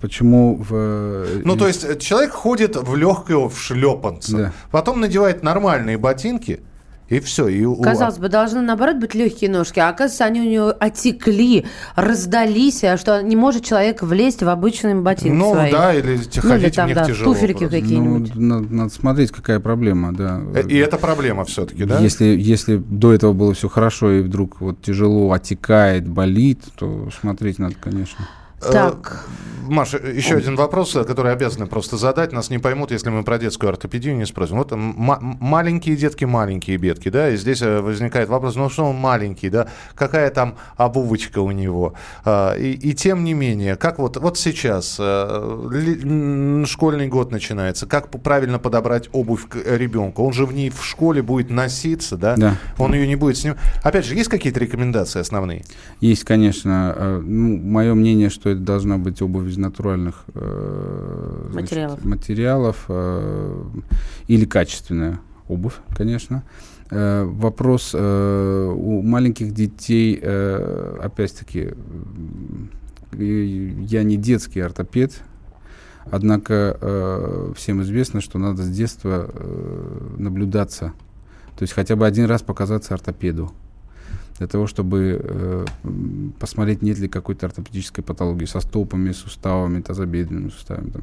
Почему 0.00 0.56
в... 0.56 0.68
э, 0.74 1.42
Ну, 1.44 1.56
то 1.56 1.66
есть 1.66 1.98
человек 2.00 2.32
ходит 2.32 2.76
в 2.76 2.96
легкого 2.96 3.48
в 3.48 3.58
шлепанце, 3.58 4.36
Да. 4.36 4.52
потом 4.70 5.00
надевает 5.00 5.42
нормальные 5.42 5.96
ботинки, 5.98 6.60
и 7.10 7.20
все. 7.20 7.48
И 7.48 7.64
у- 7.64 7.76
Казалось 7.76 8.16
бы, 8.18 8.28
должны 8.28 8.62
наоборот 8.62 8.96
быть 8.96 9.14
легкие 9.14 9.50
ножки, 9.50 9.78
а 9.80 9.88
оказывается, 9.90 10.24
они 10.24 10.40
у 10.40 10.44
него 10.50 10.74
отекли, 10.80 11.66
раздались, 11.96 12.82
а 12.84 12.96
что 12.96 13.20
не 13.22 13.36
может 13.36 13.64
человек 13.64 14.02
влезть 14.02 14.42
в 14.42 14.48
обычные 14.48 14.94
ботинки 14.94 15.34
Ну 15.36 15.52
свои. 15.52 15.70
да, 15.72 15.92
или 15.94 16.18
Ну, 16.42 16.54
или 16.56 16.68
в 16.70 16.74
там, 16.74 16.86
них 16.86 16.96
да, 16.96 17.04
тяжело. 17.04 17.34
туфельки 17.34 17.58
просто. 17.58 17.80
какие-нибудь. 17.80 18.32
Ну, 18.34 18.40
надо, 18.60 18.74
надо 18.74 18.90
смотреть, 18.94 19.30
какая 19.32 19.60
проблема, 19.60 20.14
да. 20.14 20.40
Э, 20.54 20.62
И 20.68 20.76
это 20.76 20.96
проблема 20.96 21.44
все-таки, 21.44 21.84
да? 21.84 21.98
Если, 22.00 22.24
если 22.26 22.76
до 22.76 23.12
этого 23.12 23.32
было 23.32 23.52
все 23.54 23.68
хорошо, 23.68 24.12
и 24.12 24.22
вдруг 24.22 24.60
вот 24.60 24.80
тяжело 24.80 25.32
отекает, 25.32 26.08
болит, 26.08 26.62
то 26.78 27.08
смотреть 27.20 27.58
надо, 27.58 27.74
конечно. 27.80 28.24
Так. 28.60 29.26
Э, 29.26 29.40
Маша, 29.70 29.98
еще 29.98 30.34
один 30.34 30.56
вопрос, 30.56 30.96
э, 30.96 31.04
который 31.04 31.32
обязаны 31.32 31.66
просто 31.66 31.96
задать. 31.96 32.32
Нас 32.32 32.50
не 32.50 32.58
поймут, 32.58 32.90
если 32.90 33.08
мы 33.10 33.22
про 33.22 33.38
детскую 33.38 33.70
ортопедию 33.70 34.16
не 34.16 34.26
спросим. 34.26 34.56
Вот 34.56 34.72
м- 34.72 34.90
м- 35.10 35.36
маленькие 35.40 35.94
детки, 35.96 36.24
маленькие 36.24 36.76
бедки, 36.76 37.08
да, 37.08 37.30
и 37.30 37.36
здесь 37.36 37.62
э, 37.62 37.80
возникает 37.80 38.28
вопрос, 38.28 38.56
ну 38.56 38.68
что 38.68 38.86
он 38.86 38.96
маленький, 38.96 39.48
да, 39.48 39.68
какая 39.94 40.30
там 40.30 40.56
обувочка 40.76 41.38
у 41.38 41.52
него. 41.52 41.94
И, 42.26 42.78
и 42.82 42.94
тем 42.94 43.22
не 43.22 43.32
менее, 43.34 43.76
как 43.76 43.98
вот, 44.00 44.16
вот 44.16 44.38
сейчас 44.38 44.96
э, 44.98 46.64
школьный 46.66 47.06
год 47.06 47.30
начинается, 47.30 47.86
как 47.86 48.10
правильно 48.10 48.58
подобрать 48.58 49.08
обувь 49.12 49.46
к 49.48 49.56
э, 49.56 49.76
ребенку? 49.76 50.24
Он 50.24 50.32
же 50.32 50.46
в 50.46 50.52
ней 50.52 50.70
в 50.70 50.84
школе 50.84 51.22
будет 51.22 51.50
носиться, 51.50 52.16
да? 52.16 52.34
Да. 52.36 52.56
Он 52.78 52.92
ее 52.94 53.06
не 53.06 53.16
будет 53.16 53.36
с 53.36 53.44
ним. 53.44 53.54
Опять 53.84 54.04
же, 54.04 54.14
есть 54.14 54.28
какие-то 54.30 54.58
рекомендации 54.58 55.20
основные? 55.20 55.64
Есть, 56.00 56.24
конечно, 56.24 56.94
э, 56.96 57.20
ну, 57.24 57.56
мое 57.56 57.94
мнение, 57.94 58.30
что 58.30 58.49
это 58.52 58.60
должна 58.60 58.98
быть 58.98 59.20
обувь 59.22 59.48
из 59.48 59.56
натуральных 59.58 60.24
э, 60.34 61.48
значит, 61.50 61.70
Материалов. 61.70 62.04
материалов 62.04 62.84
э, 62.88 63.64
или 64.28 64.44
качественная 64.44 65.20
обувь, 65.48 65.74
конечно. 65.96 66.42
Э, 66.90 67.24
Вопрос 67.24 67.92
э, 67.94 68.72
у 68.76 69.02
маленьких 69.02 69.52
детей, 69.52 70.18
э, 70.20 70.98
опять-таки, 71.02 71.70
и 73.12 73.76
я 73.88 74.02
не 74.02 74.16
детский 74.16 74.60
ортопед, 74.60 75.20
однако 76.10 76.76
э, 76.80 77.52
всем 77.56 77.82
известно, 77.82 78.20
что 78.20 78.38
надо 78.38 78.62
с 78.62 78.68
детства 78.70 79.28
э, 79.32 80.14
наблюдаться, 80.18 80.92
то 81.56 81.62
есть 81.62 81.72
хотя 81.74 81.96
бы 81.96 82.06
один 82.06 82.26
раз 82.26 82.42
показаться 82.42 82.94
ортопеду 82.94 83.52
для 84.40 84.46
того, 84.46 84.66
чтобы 84.66 85.20
э, 85.22 85.66
посмотреть, 86.38 86.80
нет 86.80 86.98
ли 86.98 87.08
какой-то 87.08 87.44
ортопедической 87.44 88.02
патологии 88.02 88.46
со 88.46 88.60
стопами, 88.60 89.12
суставами, 89.12 89.82
тазобедренными 89.82 90.48
суставами, 90.48 90.88
там, 90.88 91.02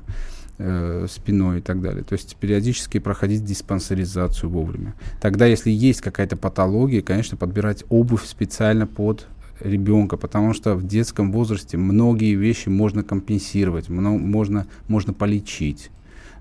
э, 0.57 1.05
спиной 1.07 1.59
и 1.59 1.61
так 1.61 1.79
далее. 1.79 2.03
То 2.03 2.13
есть 2.13 2.35
периодически 2.37 2.97
проходить 2.97 3.45
диспансеризацию 3.45 4.49
вовремя. 4.49 4.95
Тогда, 5.21 5.45
если 5.45 5.69
есть 5.69 6.01
какая-то 6.01 6.35
патология, 6.35 7.03
конечно, 7.03 7.37
подбирать 7.37 7.83
обувь 7.89 8.25
специально 8.25 8.87
под 8.87 9.27
ребенка, 9.59 10.17
потому 10.17 10.55
что 10.55 10.73
в 10.73 10.87
детском 10.87 11.31
возрасте 11.31 11.77
многие 11.77 12.33
вещи 12.33 12.69
можно 12.69 13.03
компенсировать, 13.03 13.87
можно, 13.87 14.65
можно 14.87 15.13
полечить. 15.13 15.91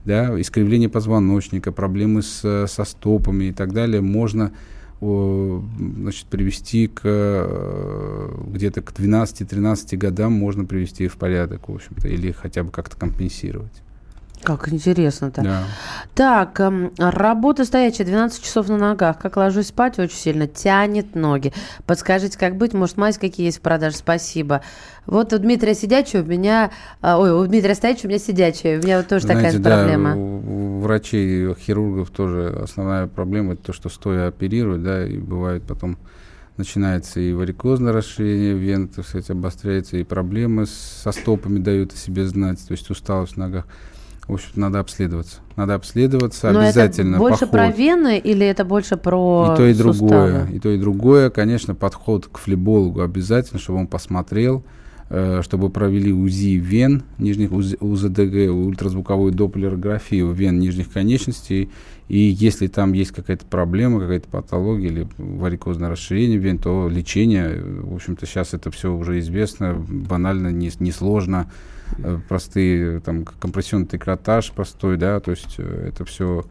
Да, 0.07 0.41
искривление 0.41 0.89
позвоночника, 0.89 1.73
проблемы 1.73 2.23
с, 2.23 2.67
со 2.69 2.85
стопами 2.85 3.47
и 3.47 3.53
так 3.53 3.75
далее 3.75 4.01
можно 4.01 4.53
значит, 5.01 6.27
привести 6.27 6.87
к 6.87 7.03
э, 7.05 8.35
где-то 8.49 8.83
к 8.83 8.93
12-13 8.93 9.97
годам 9.97 10.33
можно 10.33 10.65
привести 10.65 11.09
в 11.09 11.17
порядок, 11.17 11.69
в 11.69 11.75
общем-то, 11.75 12.09
или 12.09 12.33
хотя 12.33 12.63
бы 12.65 12.71
как-то 12.71 12.97
компенсировать. 12.97 13.83
Как 14.43 14.69
интересно-то. 14.73 15.43
Да. 15.43 15.65
Так, 16.15 16.61
эм, 16.61 16.93
работа 16.99 17.65
стоячая, 17.65 18.05
12 18.05 18.43
часов 18.43 18.69
на 18.69 18.77
ногах. 18.77 19.19
Как 19.19 19.37
ложусь 19.37 19.69
спать, 19.69 19.99
очень 19.99 20.17
сильно 20.17 20.47
тянет 20.47 21.15
ноги. 21.15 21.53
Подскажите, 21.87 22.39
как 22.39 22.57
быть? 22.57 22.73
Может, 22.73 22.97
мазь 22.97 23.19
какие 23.19 23.47
есть 23.47 23.59
в 23.59 23.63
продаже? 23.63 23.97
Спасибо. 23.97 24.63
Вот 25.07 25.33
у 25.33 25.39
Дмитрия 25.39 25.75
сидячая 25.75 26.23
у 26.23 26.27
меня... 26.27 26.71
а, 27.01 27.19
Ой, 27.19 27.33
у 27.33 27.45
Дмитрия 27.47 27.75
стоячая 27.75 28.07
у 28.07 28.11
меня 28.11 28.19
сидячая. 28.19 28.79
У 28.79 28.83
меня 28.83 28.99
вот 28.99 29.09
тоже 29.09 29.27
такая 29.27 29.51
Знаете, 29.51 29.57
же 29.59 29.63
да, 29.63 29.79
проблема. 29.79 30.17
у, 30.17 30.77
у 30.77 30.81
врачей, 30.81 31.55
хирургов 31.55 32.11
тоже 32.11 32.57
основная 32.63 33.07
проблема 33.07 33.55
это 33.55 33.65
то, 33.65 33.73
что 33.73 33.89
стоя 33.89 34.29
оперируют, 34.29 34.83
да, 34.83 35.07
и 35.07 35.19
бывает 35.19 35.65
потом 35.65 35.99
начинается 36.57 37.21
и 37.21 37.33
варикозное 37.33 37.93
расширение 37.93 38.55
вен, 38.55 38.89
так 38.89 39.07
сказать, 39.07 39.29
обостряется, 39.31 39.97
и 39.97 40.05
проблемы 40.05 40.67
со 40.67 41.13
стопами 41.13 41.59
дают 41.59 41.93
о 41.93 41.97
себе 41.97 42.27
знать, 42.27 42.65
то 42.67 42.73
есть 42.73 42.89
усталость 42.91 43.35
в 43.35 43.37
ногах. 43.37 43.67
В 44.29 44.35
общем, 44.35 44.49
надо 44.57 44.81
обследоваться. 44.81 45.39
Надо 45.55 45.75
обследоваться 45.75 46.51
Но 46.51 46.61
обязательно. 46.61 47.15
это 47.15 47.19
больше 47.21 47.39
поход. 47.47 47.51
про 47.53 47.71
вены 47.71 48.19
или 48.19 48.45
это 48.45 48.65
больше 48.65 48.97
про 48.97 49.53
И 49.53 49.57
то, 49.57 49.67
и 49.67 49.73
суставы? 49.75 49.99
другое. 50.09 50.47
И 50.53 50.59
то, 50.59 50.71
и 50.71 50.79
другое. 50.79 51.31
Конечно, 51.31 51.75
подход 51.77 52.27
к 52.27 52.39
флебологу 52.39 53.03
обязательно, 53.03 53.61
чтобы 53.61 53.79
он 53.79 53.87
посмотрел, 53.87 54.65
э, 55.11 55.43
чтобы 55.45 55.71
провели 55.71 56.13
УЗИ 56.13 56.57
вен, 56.57 57.05
нижних 57.19 57.53
УЗ- 57.53 57.77
УЗДГ, 57.79 58.51
ультразвуковую 58.53 59.31
доплерографию 59.33 60.33
вен 60.33 60.59
нижних 60.59 60.91
конечностей. 60.93 61.71
И 62.09 62.19
если 62.19 62.67
там 62.67 62.93
есть 62.93 63.13
какая-то 63.13 63.47
проблема, 63.47 64.01
какая-то 64.01 64.29
патология 64.29 64.89
или 64.89 65.09
варикозное 65.19 65.89
расширение 65.91 66.39
вен, 66.39 66.59
то 66.59 66.89
лечение, 66.89 67.47
э, 67.53 67.81
в 67.83 67.95
общем-то, 67.95 68.27
сейчас 68.27 68.55
это 68.55 68.73
все 68.73 68.93
уже 68.93 69.21
известно, 69.21 69.75
банально, 69.89 70.49
не- 70.49 70.73
несложно. 70.81 71.49
Э, 71.49 71.76
простые, 72.29 73.01
там, 73.01 73.25
компрессионный 73.25 73.87
трикотаж 73.87 74.53
простой, 74.53 74.97
да, 74.97 75.21
то 75.21 75.31
есть 75.31 75.57
э, 75.59 75.89
это 75.89 76.05
все 76.05 76.45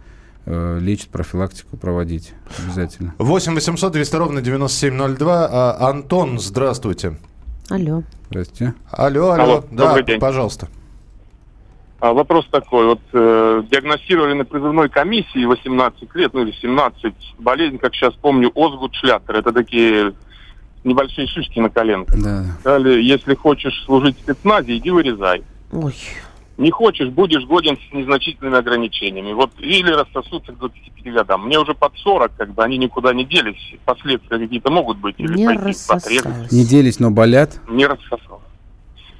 лечит, 0.47 1.09
профилактику 1.09 1.75
проводить 1.75 2.33
обязательно. 2.63 3.15
8 3.17 3.55
800 3.55 3.91
200 3.93 4.15
ровно 4.15 4.41
9702. 4.43 5.49
А, 5.51 5.89
Антон, 5.89 6.37
здравствуйте. 6.37 7.17
Алло. 7.71 8.03
Здравствуйте. 8.29 8.75
Алло, 8.91 9.31
алло. 9.31 9.43
Алло, 9.43 9.63
да, 9.71 9.87
добрый 9.87 10.03
день. 10.03 10.19
пожалуйста. 10.19 10.67
А, 11.99 12.13
вопрос 12.13 12.47
такой. 12.51 12.85
Вот 12.85 12.99
э, 13.13 13.63
диагностировали 13.71 14.33
на 14.33 14.45
призывной 14.45 14.89
комиссии 14.89 15.43
18 15.45 16.13
лет, 16.15 16.33
ну 16.33 16.41
или 16.41 16.51
17, 16.51 17.13
болезнь, 17.39 17.79
как 17.79 17.95
сейчас 17.95 18.13
помню, 18.15 18.51
Озгут-Шлятер. 18.53 19.37
Это 19.37 19.51
такие 19.51 20.13
небольшие 20.85 21.27
шишки 21.27 21.59
на 21.59 21.69
коленках. 21.69 22.21
Да. 22.21 22.45
Сказали, 22.59 23.01
если 23.01 23.35
хочешь 23.35 23.83
служить 23.85 24.17
в 24.17 24.21
спецназе, 24.21 24.77
иди 24.77 24.91
вырезай. 24.91 25.43
Ой. 25.71 25.95
Не 26.57 26.71
хочешь, 26.71 27.09
будешь 27.09 27.43
годен 27.45 27.77
с 27.77 27.93
незначительными 27.93 28.57
ограничениями. 28.57 29.33
Вот 29.33 29.51
или 29.59 29.91
рассосутся 29.91 30.53
к 30.53 30.57
25 30.57 31.13
годам. 31.13 31.45
Мне 31.47 31.59
уже 31.59 31.73
под 31.73 31.97
40, 31.97 32.31
как 32.37 32.53
бы 32.53 32.63
они 32.63 32.77
никуда 32.77 33.13
не 33.13 33.25
делись. 33.25 33.75
Последствия 33.83 34.39
какие-то 34.39 34.71
могут 34.71 34.97
быть. 34.99 35.15
Или 35.17 35.35
Не 35.35 35.45
пойти 35.47 35.63
рассосалась. 35.63 36.51
Не 36.51 36.65
делись, 36.65 36.99
но 36.99 37.11
болят. 37.11 37.59
Не 37.67 37.85
рассосал. 37.85 38.34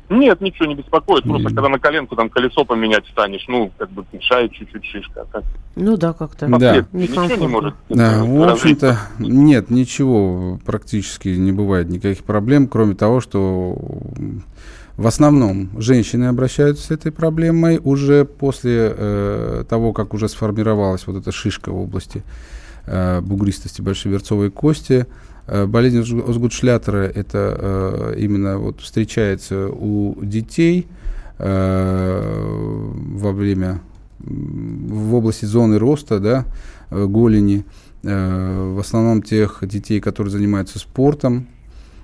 Нет, 0.10 0.40
ничего 0.42 0.68
не 0.68 0.76
беспокоит. 0.76 1.24
Просто 1.24 1.50
когда 1.50 1.70
на 1.70 1.80
коленку 1.80 2.16
там 2.16 2.30
колесо 2.30 2.64
поменять 2.64 3.06
станешь, 3.08 3.46
ну, 3.48 3.72
как 3.78 3.90
бы 3.90 4.06
мешает 4.12 4.52
чуть-чуть 4.52 4.86
шишка. 4.86 5.22
А 5.22 5.26
так 5.26 5.44
Ну 5.76 5.98
да, 5.98 6.14
как-то. 6.14 6.48
Да. 6.48 6.86
ничего 6.92 7.36
не 7.36 7.48
может. 7.48 7.74
Да, 7.90 8.24
в 8.24 8.44
общем-то, 8.44 8.98
нет, 9.20 9.70
ничего 9.70 10.60
практически 10.66 11.30
не 11.30 11.52
бывает, 11.52 11.90
никаких 11.90 12.24
проблем, 12.24 12.68
кроме 12.68 12.96
того, 12.96 13.20
что 13.20 13.78
в 14.98 15.08
основном 15.08 15.70
женщины 15.82 16.26
обращаются 16.26 16.88
с 16.88 16.92
этой 16.92 17.12
проблемой 17.12 17.80
уже 17.84 18.24
после 18.26 18.94
э, 18.96 19.64
того, 19.68 19.92
как 19.92 20.14
уже 20.14 20.30
сформировалась 20.30 21.06
вот 21.08 21.18
эта 21.18 21.32
шишка 21.32 21.72
в 21.72 21.78
области 21.78 22.24
э, 22.86 23.20
бугристости 23.22 23.82
большеверцовой 23.82 24.52
кости. 24.52 25.06
Э, 25.48 25.66
болезнь 25.66 26.00
Озгу- 26.00 26.28
Озгут-Шлятера 26.28 27.04
это 27.04 27.58
э, 27.60 28.16
именно 28.18 28.58
вот 28.58 28.82
встречается 28.82 29.68
у 29.70 30.18
детей 30.24 30.88
э, 31.38 32.92
во 32.96 33.32
время 33.32 33.82
в 34.20 35.14
области 35.14 35.46
зоны 35.46 35.78
роста, 35.78 36.20
да, 36.20 36.46
голени, 36.90 37.64
в 38.02 38.80
основном 38.80 39.22
тех 39.22 39.60
детей, 39.62 40.00
которые 40.00 40.32
занимаются 40.32 40.80
спортом, 40.80 41.48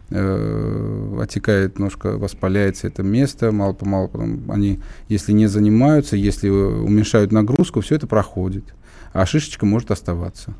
отекает 0.10 1.80
немножко, 1.80 2.18
воспаляется 2.18 2.88
это 2.88 3.02
место, 3.02 3.52
мало-помалу 3.52 4.10
потом 4.10 4.52
они, 4.52 4.82
если 5.08 5.32
не 5.32 5.48
занимаются, 5.48 6.16
если 6.16 6.50
уменьшают 6.50 7.32
нагрузку, 7.32 7.82
все 7.82 7.96
это 7.96 8.06
проходит, 8.06 8.66
а 9.14 9.26
шишечка 9.26 9.66
может 9.66 9.90
оставаться. 9.90 10.54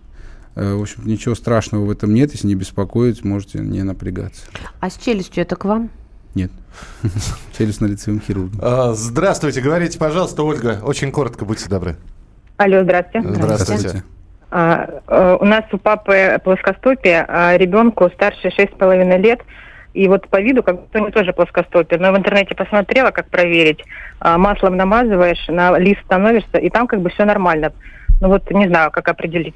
Э, 0.56 0.74
В 0.74 0.82
общем, 0.82 1.06
ничего 1.06 1.36
страшного 1.36 1.86
в 1.86 1.92
этом 1.92 2.14
нет, 2.14 2.32
если 2.32 2.48
не 2.48 2.56
беспокоить, 2.56 3.24
можете 3.24 3.60
не 3.60 3.84
напрягаться. 3.84 4.44
А 4.80 4.90
с 4.90 4.98
челюстью 4.98 5.44
это 5.44 5.56
к 5.56 5.66
вам? 5.66 5.90
Нет. 6.36 6.52
Челюстно-лицевым 7.58 8.22
хирургом. 8.22 8.60
А, 8.62 8.94
Здравствуйте, 8.94 9.62
говорите, 9.62 9.98
пожалуйста, 10.00 10.44
Ольга. 10.44 10.80
Очень 10.84 11.12
коротко, 11.12 11.46
будьте 11.46 11.70
добры. 11.70 11.96
Алло, 12.58 12.84
здравствуйте. 12.84 13.28
Здравствуйте. 13.34 14.04
А, 14.52 15.02
э, 15.08 15.38
у 15.40 15.46
нас 15.46 15.64
у 15.72 15.78
папы 15.78 16.40
плоскостопие, 16.44 17.26
а 17.28 17.58
ребенку 17.58 18.10
старше 18.14 18.50
6,5 18.50 19.18
лет. 19.18 19.42
И 19.94 20.08
вот 20.08 20.28
по 20.30 20.42
виду, 20.42 20.64
как 20.64 20.80
будто 20.80 21.00
у 21.00 21.02
него 21.02 21.12
тоже 21.12 21.34
плоскостопие. 21.34 22.00
Но 22.00 22.14
в 22.14 22.18
интернете 22.18 22.56
посмотрела, 22.56 23.12
как 23.12 23.30
проверить. 23.30 23.80
А, 24.20 24.38
маслом 24.38 24.78
намазываешь, 24.78 25.48
на 25.48 25.78
лист 25.78 26.02
становишься, 26.06 26.58
и 26.58 26.70
там 26.70 26.88
как 26.88 27.02
бы 27.02 27.10
все 27.10 27.26
нормально. 27.26 27.74
Ну 28.22 28.28
вот 28.28 28.50
не 28.52 28.68
знаю, 28.68 28.92
как 28.92 29.08
определить. 29.08 29.56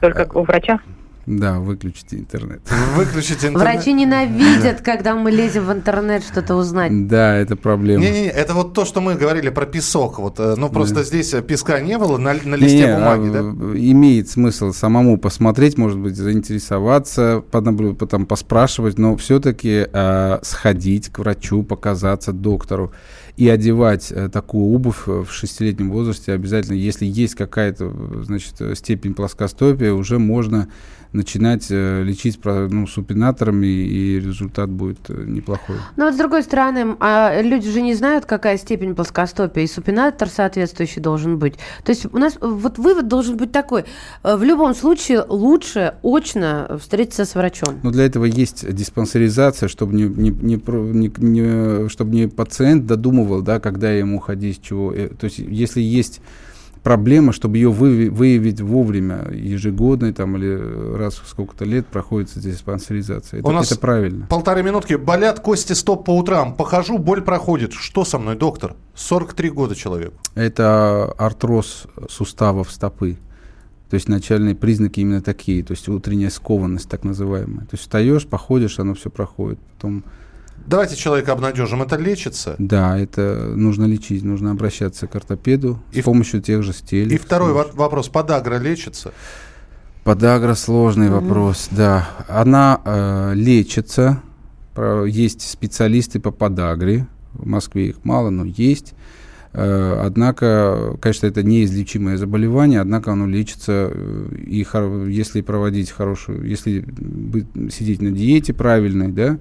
Только 0.00 0.28
у 0.34 0.42
врача. 0.44 0.80
Да, 1.26 1.58
выключите 1.58 2.16
интернет. 2.16 2.62
Выключите 2.96 3.48
интернет. 3.48 3.74
Врачи 3.74 3.92
ненавидят, 3.92 4.80
когда 4.80 5.14
мы 5.14 5.30
лезем 5.30 5.66
в 5.66 5.72
интернет 5.72 6.24
что-то 6.24 6.54
узнать. 6.54 7.06
Да, 7.06 7.36
это 7.36 7.54
проблема. 7.54 8.02
Не-не-не, 8.02 8.28
это 8.28 8.54
вот 8.54 8.72
то, 8.72 8.86
что 8.86 9.02
мы 9.02 9.14
говорили 9.14 9.50
про 9.50 9.66
песок. 9.66 10.18
Вот, 10.20 10.40
э, 10.40 10.54
ну, 10.56 10.70
просто 10.70 10.94
Да. 10.96 11.02
здесь 11.02 11.34
э, 11.34 11.42
песка 11.42 11.80
не 11.80 11.98
было 11.98 12.16
на, 12.16 12.32
на 12.32 12.54
листе 12.54 12.86
Не, 12.86 12.94
бумаги, 12.94 13.28
а, 13.28 13.32
да? 13.32 13.40
Имеет 13.78 14.30
смысл 14.30 14.72
самому 14.72 15.18
посмотреть, 15.18 15.76
может 15.76 15.98
быть, 15.98 16.16
заинтересоваться, 16.16 17.42
понаблю- 17.52 17.94
потом 17.94 18.24
поспрашивать, 18.24 18.96
но 18.98 19.14
все-таки 19.18 19.86
сходить 20.42 21.10
к 21.10 21.18
врачу, 21.18 21.62
показаться 21.62 22.32
доктору 22.32 22.92
и 23.38 23.48
одевать 23.48 24.10
э, 24.10 24.28
такую 24.28 24.64
обувь 24.74 25.06
э, 25.06 25.22
в 25.22 25.30
шестилетнем 25.30 25.92
возрасте 25.92 26.32
обязательно, 26.32 26.74
если 26.74 27.06
есть 27.06 27.36
какая-то, 27.36 27.84
э, 27.84 28.22
значит, 28.24 28.54
степень 28.76 29.14
плоскостопия, 29.14 29.92
уже 29.92 30.18
можно 30.18 30.66
начинать 31.12 31.66
э, 31.70 32.02
лечить 32.02 32.38
ну, 32.44 32.86
супинаторами, 32.86 33.66
и 33.66 34.20
результат 34.20 34.68
будет 34.70 34.98
э, 35.08 35.24
неплохой. 35.26 35.76
Но 35.96 36.06
вот 36.06 36.14
с 36.14 36.16
другой 36.18 36.42
стороны, 36.42 36.96
а 37.00 37.40
люди 37.40 37.70
же 37.70 37.80
не 37.80 37.94
знают, 37.94 38.26
какая 38.26 38.58
степень 38.58 38.94
плоскостопия, 38.94 39.64
и 39.64 39.66
супинатор 39.66 40.28
соответствующий 40.28 41.00
должен 41.00 41.38
быть. 41.38 41.54
То 41.84 41.92
есть 41.92 42.06
у 42.12 42.18
нас 42.18 42.36
вот 42.40 42.78
вывод 42.78 43.08
должен 43.08 43.36
быть 43.36 43.52
такой. 43.52 43.84
э, 44.22 44.36
В 44.36 44.42
любом 44.42 44.74
случае 44.74 45.24
лучше 45.28 45.94
очно 46.02 46.78
встретиться 46.80 47.24
с 47.24 47.34
врачом. 47.34 47.80
Но 47.82 47.90
для 47.90 48.04
этого 48.04 48.24
есть 48.24 48.70
диспансеризация, 48.72 49.68
чтобы 49.68 49.94
не, 49.94 50.04
не, 50.04 50.30
не, 50.30 50.56
не- 50.56 51.12
не- 51.18 51.88
чтобы 51.88 52.14
не 52.14 52.28
пациент 52.28 52.86
додумывал, 52.86 53.42
да, 53.42 53.60
когда 53.60 53.90
ему 53.90 54.18
ходить, 54.18 54.62
чего. 54.62 54.92
То 54.92 55.24
есть, 55.24 55.38
если 55.38 55.80
есть 55.80 56.20
проблема, 56.88 57.34
чтобы 57.34 57.58
ее 57.58 57.68
выяви- 57.70 58.08
выявить 58.08 58.62
вовремя, 58.62 59.28
ежегодно 59.30 60.10
там, 60.14 60.38
или 60.38 60.96
раз 60.96 61.16
в 61.18 61.28
сколько-то 61.28 61.66
лет 61.66 61.86
проходит 61.86 62.30
диспансеризация. 62.34 63.40
Это, 63.40 63.48
У 63.48 63.52
нас 63.52 63.70
это 63.70 63.78
правильно. 63.78 64.26
Полторы 64.30 64.62
минутки. 64.62 64.94
Болят 64.94 65.40
кости 65.40 65.74
стоп 65.74 66.06
по 66.06 66.16
утрам. 66.16 66.54
Похожу, 66.54 66.96
боль 66.96 67.20
проходит. 67.20 67.74
Что 67.74 68.06
со 68.06 68.18
мной, 68.18 68.36
доктор? 68.36 68.74
43 68.94 69.50
года 69.50 69.74
человек. 69.74 70.14
Это 70.34 71.12
артроз 71.18 71.84
суставов 72.08 72.72
стопы. 72.72 73.18
То 73.90 73.94
есть 73.94 74.08
начальные 74.08 74.54
признаки 74.54 75.00
именно 75.00 75.20
такие, 75.20 75.62
то 75.62 75.72
есть 75.72 75.86
утренняя 75.90 76.30
скованность 76.30 76.88
так 76.88 77.04
называемая. 77.04 77.66
То 77.66 77.72
есть 77.72 77.82
встаешь, 77.82 78.26
походишь, 78.26 78.78
оно 78.78 78.94
все 78.94 79.10
проходит. 79.10 79.58
Потом 79.76 80.04
Давайте 80.66 80.96
человека 80.96 81.32
обнадежим. 81.32 81.82
Это 81.82 81.96
лечится? 81.96 82.54
Да, 82.58 82.98
это 82.98 83.52
нужно 83.56 83.86
лечить, 83.86 84.22
нужно 84.22 84.50
обращаться 84.50 85.06
к 85.06 85.14
ортопеду 85.16 85.80
И 85.92 86.02
с 86.02 86.04
помощью 86.04 86.42
тех 86.42 86.62
же 86.62 86.72
стелей. 86.72 87.14
И 87.16 87.18
второй 87.18 87.52
во- 87.52 87.70
вопрос. 87.72 88.08
Подагра 88.08 88.56
лечится? 88.58 89.12
Подагра 90.04 90.54
сложный 90.54 91.10
вопрос, 91.10 91.68
да. 91.70 92.08
Она 92.28 92.80
э, 92.84 93.32
лечится. 93.34 94.22
Есть 95.06 95.42
специалисты 95.48 96.20
по 96.20 96.30
подагре. 96.30 97.06
В 97.32 97.46
Москве 97.46 97.88
их 97.88 98.04
мало, 98.04 98.30
но 98.30 98.44
есть. 98.44 98.94
Э, 99.52 100.02
Однако, 100.04 100.96
конечно, 101.00 101.26
это 101.26 101.42
неизлечимое 101.42 102.16
заболевание, 102.16 102.80
однако 102.80 103.12
оно 103.12 103.26
лечится, 103.26 103.90
э, 103.92 104.34
и 104.46 104.62
хор- 104.64 105.06
если 105.06 105.40
проводить 105.40 105.90
хорошую, 105.90 106.46
если 106.46 106.80
быть- 106.80 107.46
сидеть 107.72 108.00
на 108.02 108.10
диете 108.10 108.52
правильной, 108.54 109.08
да, 109.08 109.38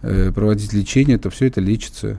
проводить 0.00 0.72
лечение, 0.72 1.18
то 1.18 1.30
все 1.30 1.46
это 1.46 1.60
лечится. 1.60 2.18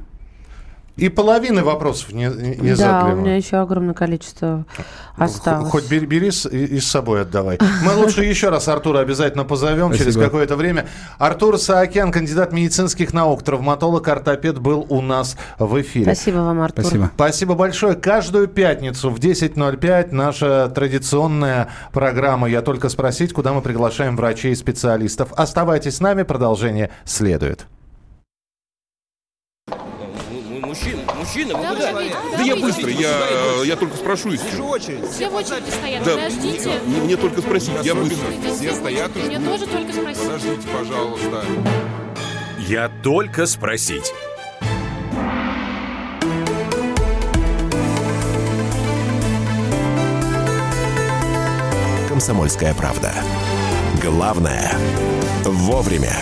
И 1.01 1.09
половины 1.09 1.63
вопросов 1.63 2.13
не, 2.13 2.25
не 2.25 2.69
да, 2.69 2.75
задали 2.75 3.05
у 3.05 3.15
вам. 3.15 3.23
меня 3.23 3.35
еще 3.35 3.57
огромное 3.57 3.95
количество 3.95 4.67
осталось. 5.15 5.71
Хоть 5.71 5.89
бери, 5.89 6.05
бери 6.05 6.29
с, 6.29 6.45
и, 6.45 6.63
и 6.63 6.79
с 6.79 6.87
собой 6.87 7.23
отдавай. 7.23 7.57
Мы 7.83 7.95
лучше 7.95 8.23
еще 8.23 8.49
раз 8.49 8.67
Артура 8.67 8.99
обязательно 8.99 9.43
позовем 9.43 9.93
через 9.93 10.13
Спасибо. 10.13 10.25
какое-то 10.25 10.55
время. 10.55 10.85
Артур 11.17 11.57
Саакян, 11.57 12.11
кандидат 12.11 12.53
медицинских 12.53 13.15
наук, 13.15 13.41
травматолог, 13.41 14.07
ортопед, 14.07 14.59
был 14.59 14.85
у 14.89 15.01
нас 15.01 15.37
в 15.57 15.81
эфире. 15.81 16.05
Спасибо 16.05 16.37
вам, 16.37 16.61
Артур. 16.61 16.85
Спасибо 17.15 17.55
большое. 17.55 17.95
Каждую 17.95 18.47
пятницу 18.47 19.09
в 19.09 19.17
10.05 19.17 20.09
наша 20.11 20.69
традиционная 20.69 21.69
программа 21.93 22.47
«Я 22.47 22.61
только 22.61 22.89
спросить», 22.89 23.33
куда 23.33 23.53
мы 23.53 23.63
приглашаем 23.63 24.15
врачей 24.15 24.51
и 24.51 24.55
специалистов. 24.55 25.33
Оставайтесь 25.35 25.95
с 25.95 25.99
нами, 25.99 26.21
продолжение 26.21 26.91
следует. 27.05 27.65
быстро, 32.75 32.89
я, 32.91 33.27
э, 33.29 33.63
я 33.65 33.75
только 33.75 33.97
спрошу 33.97 34.31
их. 34.31 34.43
Вижу 34.43 34.65
очередь. 34.65 35.09
Все 35.09 35.29
в 35.29 35.35
очереди 35.35 35.69
стоят, 35.69 36.03
да, 36.03 36.15
подождите. 36.15 36.71
Мне, 36.85 37.01
мне 37.01 37.17
только 37.17 37.41
спросить, 37.41 37.73
я 37.83 37.95
быстро. 37.95 38.27
Все 38.55 38.73
стоят 38.73 39.15
Мне 39.15 39.39
тоже 39.39 39.65
только 39.67 39.93
спросить. 39.93 40.23
Подождите, 40.23 40.67
пожалуйста. 40.67 41.45
Я 42.59 42.89
только 43.03 43.45
спросить. 43.45 44.13
«Комсомольская 52.07 52.75
правда». 52.75 53.13
Главное– 54.01 54.71
вовремя. 55.43 56.13